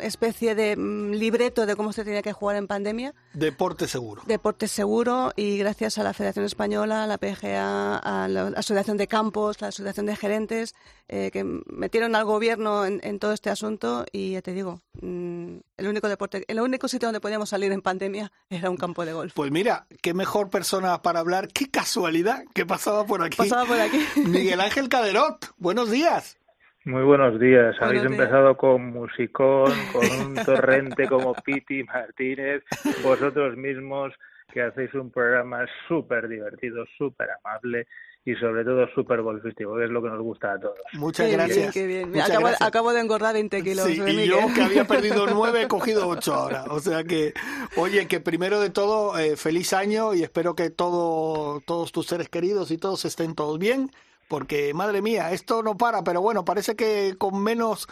[0.00, 3.14] especie de mm, libreto de cómo se tenía que jugar en pandemia.
[3.32, 4.22] Deporte seguro.
[4.26, 9.06] Deporte seguro y gracias a la Federación Española, a la PGA, a la Asociación de
[9.06, 10.74] Campos, la Asociación de Gerentes,
[11.08, 15.56] eh, que metieron al gobierno en, en todo este asunto y ya te digo, mm,
[15.76, 19.12] el único deporte, el único sitio donde podíamos salir en pandemia era un campo de
[19.12, 19.32] golf.
[19.34, 23.36] Pues mira, qué mejor persona para hablar, qué casualidad que pasaba por aquí.
[23.36, 24.00] Pasaba por aquí.
[24.16, 26.38] Miguel Ángel Caderot, buenos días.
[26.86, 27.74] Muy buenos días.
[27.80, 28.12] Habéis días.
[28.12, 32.62] empezado con musicón, con un torrente como Piti Martínez,
[33.02, 34.12] vosotros mismos
[34.52, 37.88] que hacéis un programa súper divertido, súper amable
[38.24, 40.78] y sobre todo súper golfístico, que es lo que nos gusta a todos.
[40.92, 41.56] Muchas Qué gracias.
[41.58, 42.08] bien, qué bien.
[42.10, 42.68] Muchas Acabo, gracias.
[42.68, 43.84] acabo de engordar 20 kilos.
[43.86, 46.66] Sí, ¿eh, y yo que había perdido nueve he cogido ocho ahora.
[46.70, 47.34] O sea que,
[47.76, 52.28] oye, que primero de todo, eh, feliz año y espero que todo, todos tus seres
[52.28, 53.90] queridos y todos estén todos bien.
[54.28, 57.86] Porque, madre mía, esto no para, pero bueno, parece que con menos...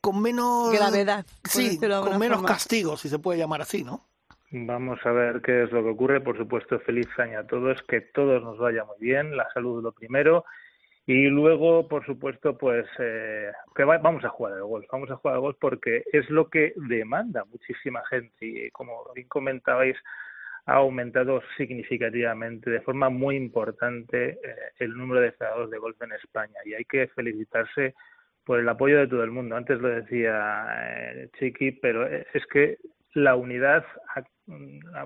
[0.00, 0.72] Con menos...
[0.72, 2.48] Gravedad, Sí, con menos forma.
[2.48, 4.00] castigo, si se puede llamar así, ¿no?
[4.50, 6.20] Vamos a ver qué es lo que ocurre.
[6.20, 9.92] Por supuesto, feliz año a todos, que todos nos vaya muy bien, la salud lo
[9.92, 10.44] primero.
[11.06, 15.34] Y luego, por supuesto, pues eh, que vamos a jugar al golf, vamos a jugar
[15.34, 19.96] al golf porque es lo que demanda muchísima gente y como bien comentabais,
[20.66, 26.12] ha aumentado significativamente, de forma muy importante, eh, el número de jugadores de golf en
[26.12, 27.94] España y hay que felicitarse
[28.44, 29.56] por el apoyo de todo el mundo.
[29.56, 32.78] Antes lo decía eh, Chiqui, pero es que
[33.14, 33.84] la unidad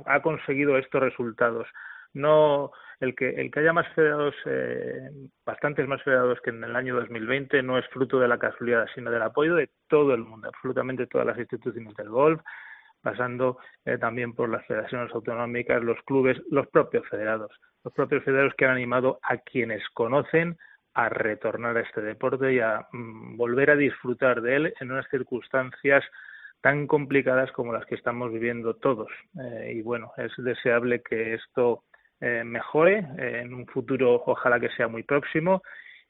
[0.06, 1.68] ha, conseguido estos resultados.
[2.14, 5.10] No el que el que haya más federados, eh,
[5.44, 9.10] bastantes más federados que en el año 2020, no es fruto de la casualidad, sino
[9.10, 12.40] del apoyo de todo el mundo, absolutamente todas las instituciones del golf,
[13.02, 17.50] pasando eh, también por las federaciones autonómicas, los clubes, los propios federados,
[17.84, 20.56] los propios federados que han animado a quienes conocen
[20.94, 25.08] a retornar a este deporte y a mm, volver a disfrutar de él en unas
[25.10, 26.04] circunstancias
[26.60, 29.10] tan complicadas como las que estamos viviendo todos.
[29.40, 31.84] Eh, y bueno, es deseable que esto
[32.20, 35.62] eh, mejore en un futuro, ojalá que sea muy próximo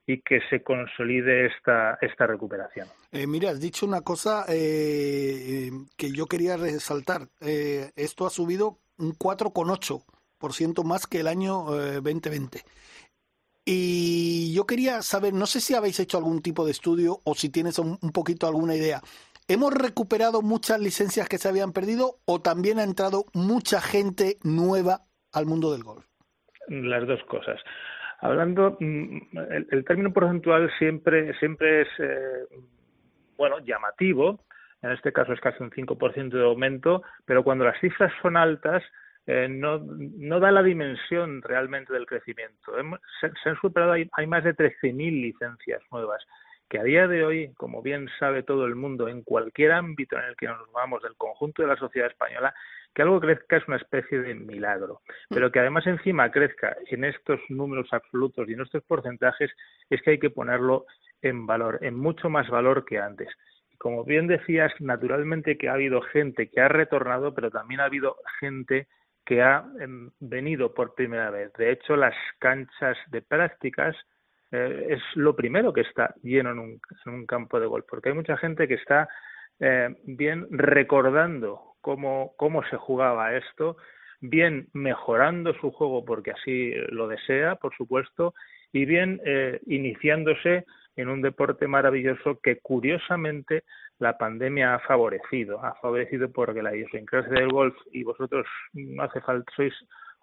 [0.08, 2.88] y que se consolide esta, esta recuperación.
[3.12, 5.70] Eh, mira, has dicho una cosa que
[6.12, 7.28] yo quería resaltar.
[7.40, 12.62] esto ha subido un 4,8% más que el año 2020.
[13.66, 17.50] Y yo quería saber, no sé si habéis hecho algún tipo de estudio o si
[17.50, 19.02] tienes un poquito alguna idea.
[19.50, 25.00] ¿Hemos recuperado muchas licencias que se habían perdido o también ha entrado mucha gente nueva
[25.32, 26.04] al mundo del golf?
[26.68, 27.58] Las dos cosas.
[28.20, 29.18] Hablando, mm,
[29.70, 32.46] el, término porcentual siempre, siempre es, eh,
[33.36, 34.40] bueno, llamativo.
[34.82, 38.82] En este caso es casi un 5% de aumento, pero cuando las cifras son altas,
[39.26, 42.72] eh, no, no da la dimensión realmente del crecimiento.
[43.20, 46.24] Se, han superado, hay, hay más de 13.000 licencias nuevas
[46.68, 50.24] que a día de hoy, como bien sabe todo el mundo, en cualquier ámbito en
[50.24, 52.54] el que nos vamos del conjunto de la sociedad española,
[52.94, 55.00] que algo crezca es una especie de milagro.
[55.28, 59.50] Pero que además encima crezca en estos números absolutos y en estos porcentajes,
[59.88, 60.86] es que hay que ponerlo
[61.22, 63.28] en valor, en mucho más valor que antes.
[63.70, 67.84] Y como bien decías, naturalmente que ha habido gente que ha retornado, pero también ha
[67.84, 68.88] habido gente
[69.24, 71.52] que ha em, venido por primera vez.
[71.54, 73.96] De hecho, las canchas de prácticas
[74.50, 78.10] eh, es lo primero que está lleno en un, en un, campo de golf, porque
[78.10, 79.08] hay mucha gente que está
[79.60, 83.76] eh, bien recordando cómo, cómo se jugaba esto,
[84.20, 88.34] bien mejorando su juego porque así lo desea, por supuesto,
[88.72, 90.64] y bien eh, iniciándose
[90.96, 93.64] en un deporte maravilloso que curiosamente
[93.98, 99.20] la pandemia ha favorecido, ha favorecido porque la idiosincrasia del golf y vosotros no hace
[99.20, 99.74] falta, sois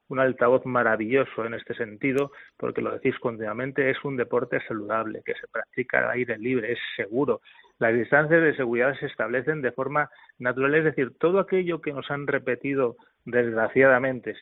[0.10, 5.34] un altavoz maravilloso en este sentido, porque lo decís continuamente, es un deporte saludable, que
[5.34, 7.42] se practica al aire libre, es seguro.
[7.80, 12.10] Las distancias de seguridad se establecen de forma natural, es decir, todo aquello que nos
[12.10, 12.96] han repetido
[13.26, 14.36] desgraciadamente,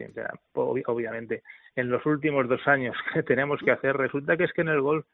[0.53, 1.43] obviamente,
[1.76, 4.82] en los últimos dos años que tenemos que hacer, resulta que es que en el
[4.82, 5.05] golf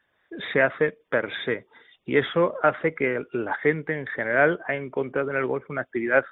[0.52, 1.66] se hace per se.
[2.04, 6.24] Y eso hace que la gente en general ha encontrado en el golf una actividad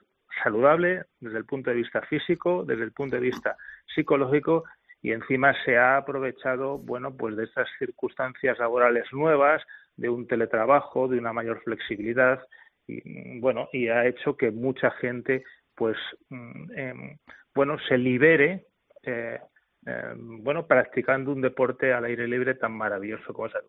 [0.43, 3.57] saludable desde el punto de vista físico, desde el punto de vista
[3.95, 4.65] psicológico
[5.01, 9.63] y encima se ha aprovechado, bueno, pues de estas circunstancias laborales nuevas,
[9.97, 12.41] de un teletrabajo, de una mayor flexibilidad
[12.87, 15.97] y bueno, y ha hecho que mucha gente pues
[16.31, 17.19] mm, em,
[17.55, 18.67] bueno, se libere
[19.03, 19.39] eh,
[19.87, 23.63] em, bueno, practicando un deporte al aire libre tan maravilloso como es el.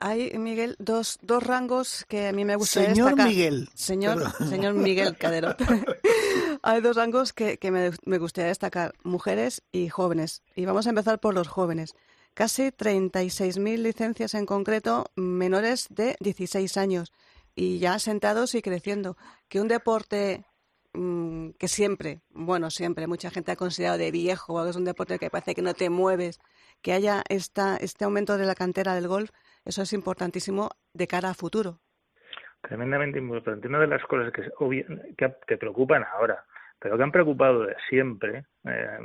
[0.00, 3.28] Hay, Miguel, dos, dos rangos que a mí me gustaría señor destacar.
[3.28, 3.68] Miguel.
[3.74, 5.56] Señor, señor Miguel Cadero.
[6.62, 10.42] Hay dos rangos que, que me, me, gustaría destacar, mujeres y jóvenes.
[10.54, 11.94] Y vamos a empezar por los jóvenes.
[12.34, 17.12] Casi 36.000 licencias en concreto, menores de 16 años.
[17.54, 19.16] Y ya sentados y creciendo.
[19.48, 20.44] Que un deporte
[20.92, 25.30] mm, que siempre, bueno, siempre mucha gente ha considerado de viejo, es un deporte que
[25.30, 26.38] parece que no te mueves,
[26.82, 29.30] que haya esta, este aumento de la cantera del golf,
[29.66, 31.80] eso es importantísimo de cara a futuro.
[32.62, 33.68] Tremendamente importante.
[33.68, 34.42] Una de las cosas que,
[35.46, 36.44] que, preocupan ahora,
[36.78, 38.98] pero que han preocupado de siempre, eh,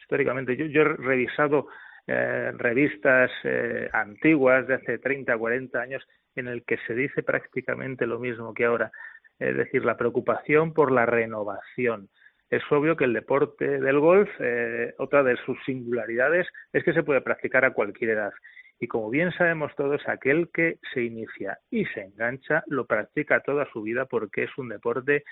[0.00, 1.66] históricamente, yo, yo, he revisado
[2.06, 8.06] eh, revistas eh, antiguas de hace 30, 40 años en el que se dice prácticamente
[8.06, 8.92] lo mismo que ahora,
[9.38, 12.08] es decir, la preocupación por la renovación.
[12.48, 17.02] Es obvio que el deporte del golf, eh, otra de sus singularidades, es que se
[17.02, 18.32] puede practicar a cualquier edad
[18.78, 23.66] y como bien sabemos todos, aquel que se inicia y se engancha lo practica toda
[23.72, 25.24] su vida porque es un deporte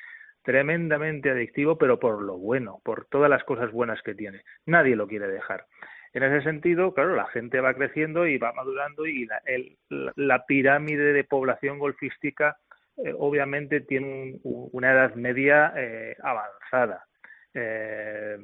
[0.42, 4.42] tremendamente adictivo, pero por lo bueno, por todas las cosas buenas que tiene.
[4.66, 5.64] Nadie lo quiere dejar.
[6.12, 9.42] En ese sentido, claro, la gente va creciendo y va madurando y la,
[10.16, 12.56] la pirámide de población golfística
[12.96, 17.04] eh, obviamente tiene una edad media eh, avanzada.
[17.54, 18.36] Eh,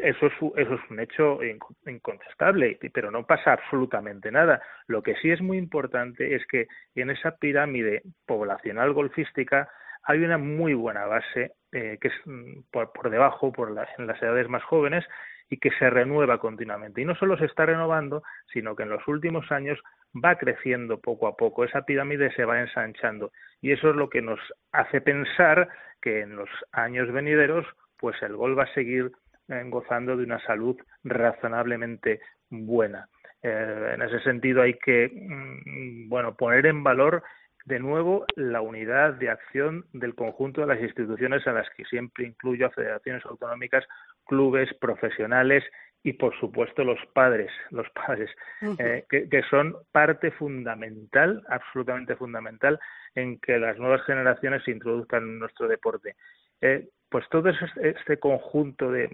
[0.00, 1.40] eso, es, eso es un hecho
[1.86, 4.60] incontestable, pero no pasa absolutamente nada.
[4.86, 9.68] Lo que sí es muy importante es que en esa pirámide poblacional golfística
[10.02, 14.22] hay una muy buena base eh, que es mm, por, por debajo, por en las
[14.22, 15.04] edades más jóvenes,
[15.50, 17.00] y que se renueva continuamente.
[17.00, 18.22] Y no solo se está renovando,
[18.52, 19.80] sino que en los últimos años
[20.14, 23.32] va creciendo poco a poco, esa pirámide se va ensanchando.
[23.60, 24.40] Y eso es lo que nos
[24.72, 25.68] hace pensar
[26.00, 27.66] que en los años venideros
[27.98, 29.12] pues el gol va a seguir
[29.48, 32.20] eh, gozando de una salud razonablemente
[32.50, 33.08] buena.
[33.42, 37.22] Eh, en ese sentido hay que mm, bueno poner en valor
[37.64, 42.26] de nuevo la unidad de acción del conjunto de las instituciones a las que siempre
[42.26, 43.84] incluyo a federaciones autonómicas,
[44.26, 45.64] clubes, profesionales
[46.02, 48.30] y por supuesto los padres, los padres,
[48.78, 52.78] eh, que, que, son parte fundamental, absolutamente fundamental,
[53.14, 56.16] en que las nuevas generaciones se introduzcan en nuestro deporte.
[56.60, 59.08] Eh, pues todo este conjunto de,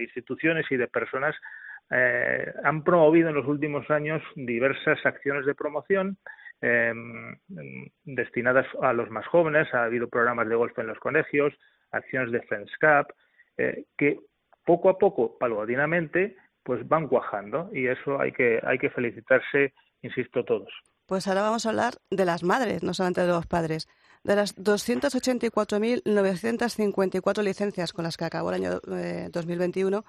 [0.00, 1.32] instituciones y de personas
[1.92, 6.18] eh, han promovido en los últimos años diversas acciones de promoción
[6.60, 7.38] em,
[8.02, 9.72] destinadas a los más jóvenes.
[9.74, 11.54] Ha habido programas de golf en los colegios,
[11.92, 13.14] acciones de Friends Cup,
[13.58, 14.18] eh, que
[14.64, 16.34] poco a poco, paulatinamente,
[16.64, 19.72] pues van cuajando y eso hay que, hay que felicitarse,
[20.02, 20.72] insisto, todos.
[21.06, 23.86] Pues ahora vamos a hablar de las madres, no solamente de los padres.
[24.24, 30.02] De las 284.954 licencias con las que acabó el año 2021, eh,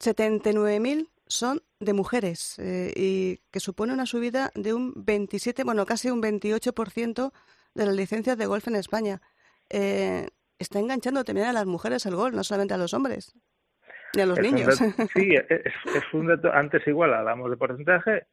[0.00, 6.10] 79.000 son de mujeres eh, y que supone una subida de un 27, bueno, casi
[6.10, 7.32] un 28%
[7.74, 9.20] de las licencias de golf en España.
[9.68, 10.28] Eh,
[10.58, 13.34] está enganchando también a las mujeres el golf, no solamente a los hombres.
[14.14, 14.78] Ni a los niños.
[15.14, 16.50] sí, es, es, un dato.
[16.52, 18.26] Antes igual hablamos de porcentaje,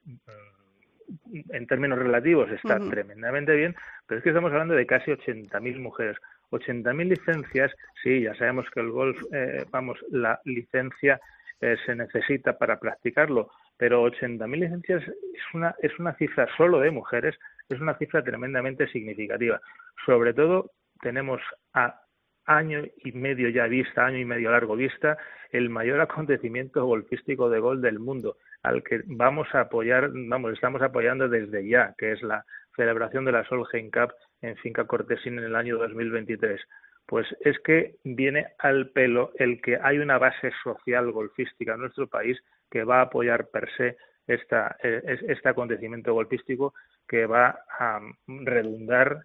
[1.50, 3.76] en términos relativos está tremendamente bien,
[4.08, 6.18] pero es que estamos hablando de casi 80.000 mujeres.
[6.52, 7.72] 80.000 licencias,
[8.04, 11.20] sí, ya sabemos que el golf, eh, vamos, la licencia
[11.62, 16.92] eh, se necesita para practicarlo, pero 80.000 licencias es una, es una cifra solo de
[16.92, 17.36] mujeres,
[17.70, 19.60] es una cifra tremendamente significativa.
[20.06, 21.42] Sobre todo tenemos
[21.74, 22.02] a
[22.46, 25.18] año y medio ya vista, año y medio largo vista,
[25.52, 30.82] el mayor acontecimiento golfístico de gol del mundo al que vamos a apoyar, vamos, estamos
[30.82, 32.44] apoyando desde ya, que es la
[32.76, 36.60] celebración de la Solheim Cup en Finca Cortesín en el año 2023.
[37.06, 42.08] Pues es que viene al pelo el que hay una base social golfística en nuestro
[42.08, 42.40] país
[42.72, 46.74] que va a apoyar per se esta, eh, este acontecimiento golfístico
[47.08, 49.22] que va a redundar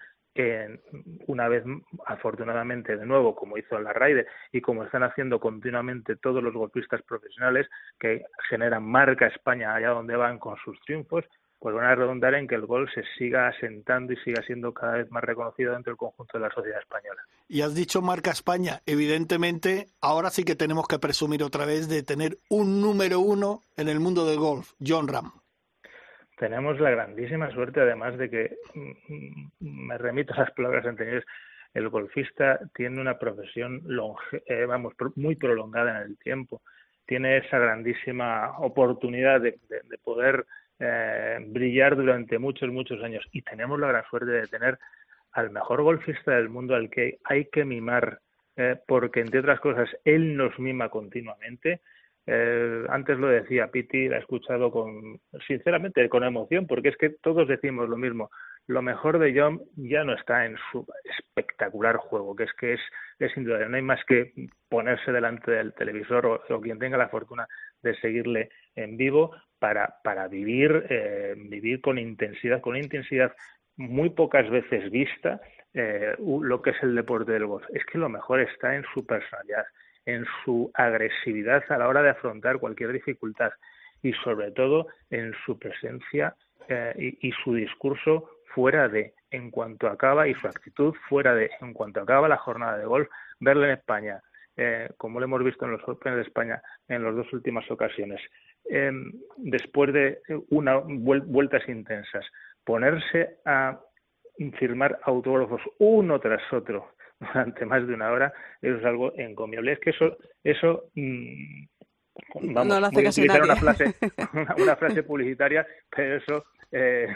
[1.26, 1.64] una vez
[2.06, 7.02] afortunadamente de nuevo como hizo la Raider y como están haciendo continuamente todos los golfistas
[7.02, 7.68] profesionales
[7.98, 11.24] que generan marca España allá donde van con sus triunfos
[11.58, 14.94] pues van a redundar en que el gol se siga asentando y siga siendo cada
[14.94, 17.20] vez más reconocido dentro del conjunto de la sociedad española.
[17.48, 22.02] Y has dicho marca España, evidentemente ahora sí que tenemos que presumir otra vez de
[22.02, 25.39] tener un número uno en el mundo del golf, John Ram
[26.40, 31.24] tenemos la grandísima suerte, además de que mm, me remito a las palabras anteriores,
[31.74, 36.62] el golfista tiene una profesión longe, eh, vamos, muy prolongada en el tiempo.
[37.06, 39.58] Tiene esa grandísima oportunidad de,
[40.02, 40.46] poder
[40.78, 43.24] eh, brillar durante muchos, muchos años.
[43.32, 44.78] Y tenemos la gran suerte de tener
[45.32, 48.18] al mejor golfista del mundo al que hay que mimar,
[48.56, 51.82] eh, porque entre otras cosas, él nos mima continuamente
[52.32, 55.18] eh, antes lo decía Piti, la he escuchado con,
[55.48, 58.30] sinceramente, con emoción, porque es que todos decimos lo mismo.
[58.68, 60.86] Lo mejor de John ya no está en su
[61.18, 62.80] espectacular juego, que es que es,
[63.18, 63.68] es indudable.
[63.68, 64.32] No hay más que
[64.68, 67.48] ponerse delante del televisor o, quien tenga la fortuna
[67.82, 73.34] de seguirle en vivo para, para vivir, eh, vivir con intensidad, con intensidad
[73.76, 75.40] muy pocas veces vista,
[75.74, 77.64] eh, lo que es el deporte del golf.
[77.74, 79.64] Es que lo mejor está en su personalidad,
[80.06, 83.50] en su agresividad a la hora de afrontar cualquier dificultad
[84.02, 86.34] y sobre todo en su presencia
[86.68, 91.72] eh, y, su discurso fuera de, en cuanto acaba, y su actitud fuera de, en
[91.72, 94.22] cuanto acaba la jornada de golf, verle en España,
[94.56, 98.20] eh, como lo hemos visto en los Open de España en las dos últimas ocasiones,
[98.68, 100.20] em, después de
[100.50, 102.24] unas vueltas intensas,
[102.64, 103.80] ponerse a
[104.58, 106.92] firmar autógrafos uno tras otro
[107.34, 109.72] durante más de una hora, eso es algo encomiable.
[109.72, 111.64] Es que eso, eso mm,
[112.52, 113.42] vamos, no lo hace casi nadie.
[113.44, 113.94] Una, frase,
[114.56, 117.08] una, frase publicitaria, pero eso, eh,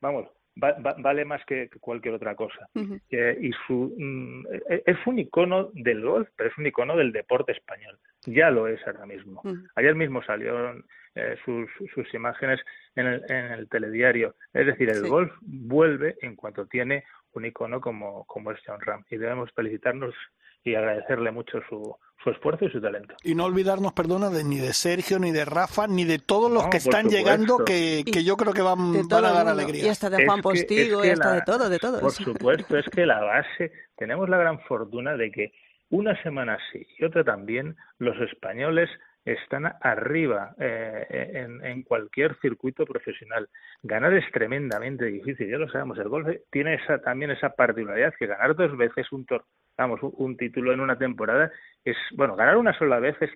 [0.00, 2.68] vamos, vale más que cualquier otra cosa.
[3.10, 4.46] Eh, y su, mm,
[4.86, 7.98] es un icono del golf, pero es un icono del deporte español.
[8.26, 9.42] Ya lo es ahora mismo.
[9.74, 10.74] Ayer mismo salió
[11.16, 12.60] eh, sus, sus imágenes
[12.96, 14.36] en el, en el telediario.
[14.52, 15.08] Es decir, el Sí.
[15.08, 20.14] golf vuelve en cuanto tiene un icono como, como es John Ram y debemos felicitarnos
[20.62, 23.14] y agradecerle mucho su, su esfuerzo y su talento.
[23.22, 26.64] Y no olvidarnos, perdona, de, ni de Sergio, ni de Rafa, ni de todos los
[26.64, 29.84] No, que están llegando, que, que yo creo que van, van a dar alegría.
[29.84, 31.78] Y hasta de Juan Es que- Postigo, es y que hasta la- de todo, de
[31.78, 32.00] todo.
[32.00, 35.52] Por supuesto, es que la base, tenemos la gran fortuna de que
[35.90, 38.88] una semana sí y otra también, los españoles
[39.24, 43.48] están arriba eh, en, en cualquier circuito profesional.
[43.82, 45.98] Ganar es tremendamente difícil, ya lo sabemos.
[45.98, 49.44] El golf tiene esa, también esa particularidad que ganar dos veces un tor
[49.76, 51.50] vamos, un, un título en una temporada
[51.84, 53.30] es, bueno, ganar una sola vez es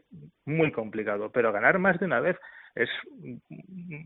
[0.45, 2.37] muy complicado, pero ganar más de una vez
[2.75, 2.89] es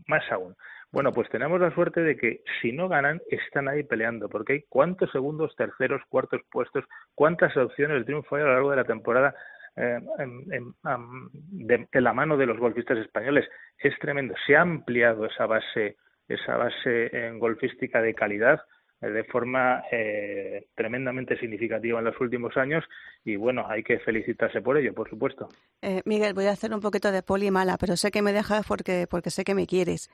[0.07, 0.55] más aún.
[0.91, 4.65] Bueno, pues tenemos la suerte de que si no ganan, están ahí peleando, porque hay
[4.69, 8.83] cuántos segundos, terceros, cuartos puestos, cuántas opciones de triunfo hay a lo largo de la
[8.83, 9.35] temporada
[9.75, 13.45] eh, en, de, la mano de los golfistas españoles.
[13.77, 14.33] Es tremendo.
[14.45, 15.97] Se ha ampliado esa base,
[16.27, 18.61] esa base en golfística de calidad
[19.01, 22.83] eh, de forma eh, tremendamente significativa en los últimos años
[23.25, 25.49] y bueno, hay que felicitarse por ello, por supuesto.
[25.81, 28.65] Eh, Miguel, voy a hacer un poquito de poli mala, pero sé que me dejas
[28.67, 30.09] porque, porque sé que me quieres.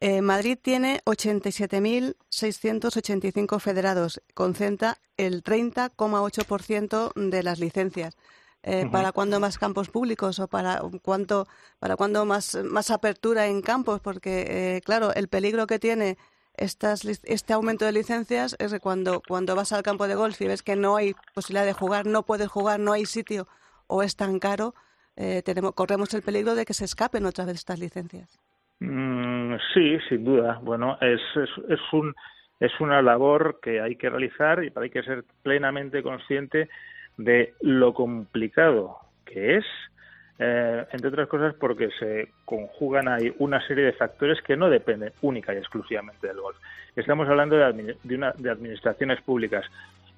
[0.00, 8.18] Eh, Madrid tiene 87.685 federados, concentra el 30,8% de las licencias.
[8.62, 8.88] Eh.
[8.90, 11.46] ¿Para cuándo más campos públicos o para cuánto,
[11.78, 14.00] para cuándo más, más apertura en campos?
[14.00, 16.16] Porque, eh, claro, el peligro que tiene
[16.56, 20.48] estas, este aumento de licencias es que cuando, cuando vas al campo de golf y
[20.48, 23.46] ves que no hay posibilidad de jugar, no puedes jugar, no hay sitio
[23.86, 24.74] o es tan caro,
[25.16, 28.38] eh, tenemos, corremos el peligro de que se escapen otra vez estas licencias.
[28.80, 30.58] Mm, sí, sin duda.
[30.62, 32.14] Bueno, es, es, es, un,
[32.60, 36.68] es una labor que hay que realizar y hay que ser plenamente consciente
[37.16, 39.64] de lo complicado que es,
[40.38, 45.12] eh, entre otras cosas porque se conjugan ahí una serie de factores que no dependen
[45.22, 46.56] única y exclusivamente del golf.
[46.94, 49.64] Estamos hablando de, de, una, de administraciones públicas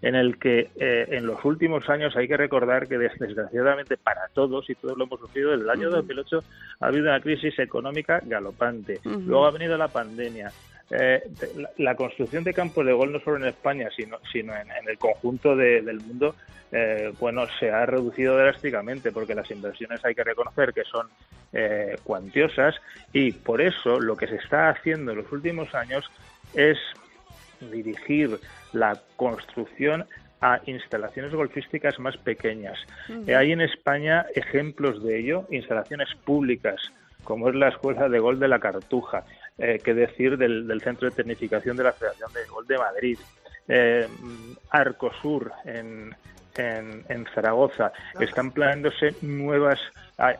[0.02, 4.28] en el que eh, en los últimos años hay que recordar que des- desgraciadamente para
[4.32, 5.96] todos y todos lo hemos sufrido desde el año Ujú.
[5.96, 6.44] 2008
[6.80, 10.52] ha habido una crisis económica galopante luego ha venido la pandemia
[10.90, 11.22] eh,
[11.56, 14.88] la, la construcción de campos de golf no solo en España sino sino en, en
[14.88, 16.34] el conjunto de- del mundo
[16.72, 21.06] eh, bueno se ha reducido drásticamente porque las inversiones hay que reconocer que son
[21.52, 22.74] eh, cuantiosas
[23.12, 26.04] y por eso lo que se está haciendo en los últimos años
[26.54, 26.78] es
[27.60, 28.38] dirigir
[28.72, 30.04] la construcción
[30.40, 32.78] a instalaciones golfísticas más pequeñas.
[33.34, 36.80] Hay en España ejemplos de ello, instalaciones públicas,
[37.24, 39.24] como es la Escuela de Gol de la Cartuja,
[39.58, 43.18] eh, que decir del, del Centro de Tecnificación de la Federación de Gol de Madrid,
[43.68, 44.06] eh,
[44.70, 46.14] Arcosur en,
[46.56, 49.78] en, en Zaragoza, están planeándose nuevas,
[50.16, 50.36] hay,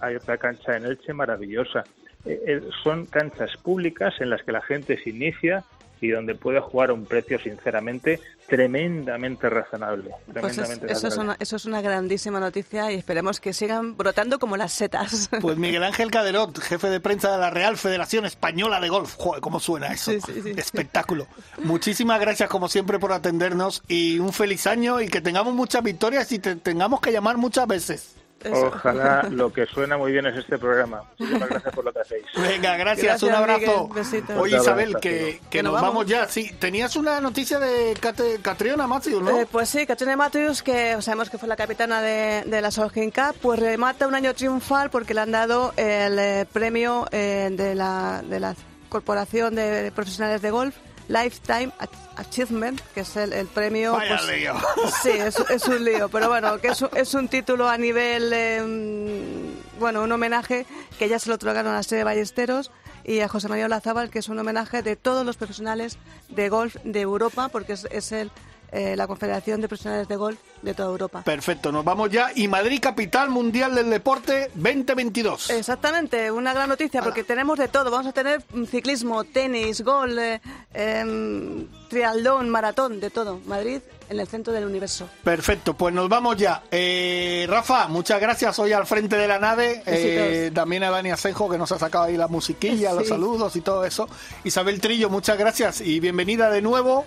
[0.00, 1.84] hay- otra cancha en Elche maravillosa,
[2.24, 5.64] Eh, eh, son canchas públicas en las que la gente se inicia
[6.02, 10.10] y donde puede jugar a un precio, sinceramente, tremendamente razonable.
[10.10, 11.22] Pues es- Tremendamente eso, es razonable.
[11.30, 15.30] una, eso es una grandísima noticia y esperemos que sigan brotando como las setas.
[15.40, 19.14] Pues Miguel Ángel Caderot, jefe de prensa de la Real Federación Española de Golf.
[19.16, 20.12] Joder, ¿cómo suena eso?
[20.12, 21.26] Espectáculo.
[21.64, 26.30] Muchísimas gracias, como siempre, por atendernos y un feliz año y que tengamos muchas victorias
[26.32, 28.16] y te tengamos que llamar muchas veces.
[28.50, 31.02] Ojalá lo que suena muy bien es este programa.
[31.18, 32.24] Muchísimas gracias por lo que hacéis.
[32.36, 33.88] Venga, gracias, Gracias, un abrazo.
[33.92, 34.38] Miguel.
[34.38, 36.28] Oye, Isabel, que, que nos vamos ya.
[36.28, 39.38] Sí, tenías una noticia de Cate- Catriona Matthews, ¿no?
[39.40, 43.10] Eh, pues sí, Katrina Matthews, que sabemos que fue la capitana de, de la Solheim
[43.10, 47.74] Cup, pues remata un año triunfal porque le han dado el eh, premio eh, de,
[47.74, 48.54] la, de la
[48.88, 50.74] Corporación de Profesionales de Golf,
[51.08, 53.92] Lifetime Ach- Achievement, que es el, el premio...
[53.92, 54.54] Vaya pues, lío.
[55.02, 58.32] Sí, es, es un lío, pero bueno, que es, un- es un título a nivel,
[58.32, 60.66] eh, mm, bueno, un homenaje
[60.98, 62.70] que ya se lo otorgaron a la serie de Ballesteros
[63.04, 65.98] y a José María Olazábal, que es un homenaje de todos los profesionales
[66.28, 68.30] de golf de Europa, porque es, es el,
[68.72, 71.22] eh, la Confederación de Profesionales de Golf de toda Europa.
[71.22, 72.30] Perfecto, nos vamos ya.
[72.34, 75.50] Y Madrid, capital mundial del deporte 2022.
[75.50, 77.90] Exactamente, una gran noticia porque tenemos de todo.
[77.90, 80.40] Vamos a tener mm, ciclismo, tenis, gol, eh,
[80.72, 83.40] em, triatlón, maratón, de todo.
[83.46, 85.08] Madrid en el centro del universo.
[85.24, 86.62] Perfecto, pues nos vamos ya.
[86.70, 89.82] Eh, Rafa, muchas gracias hoy al frente de la nave.
[89.86, 93.60] Eh, también a Dani Asenjo que nos ha sacado ahí la musiquilla, los saludos y
[93.60, 94.08] todo eso.
[94.44, 97.06] Isabel Trillo, muchas gracias y bienvenida de nuevo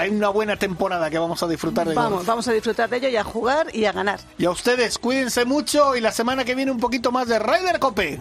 [0.00, 2.26] a una buena temporada que vamos a disfrutar de Vamos, golf.
[2.26, 4.20] vamos a disfrutar de ello y a jugar y a ganar.
[4.38, 7.78] Y a ustedes, cuídense mucho y la semana que viene un poquito más de Ryder
[7.78, 8.18] Cope.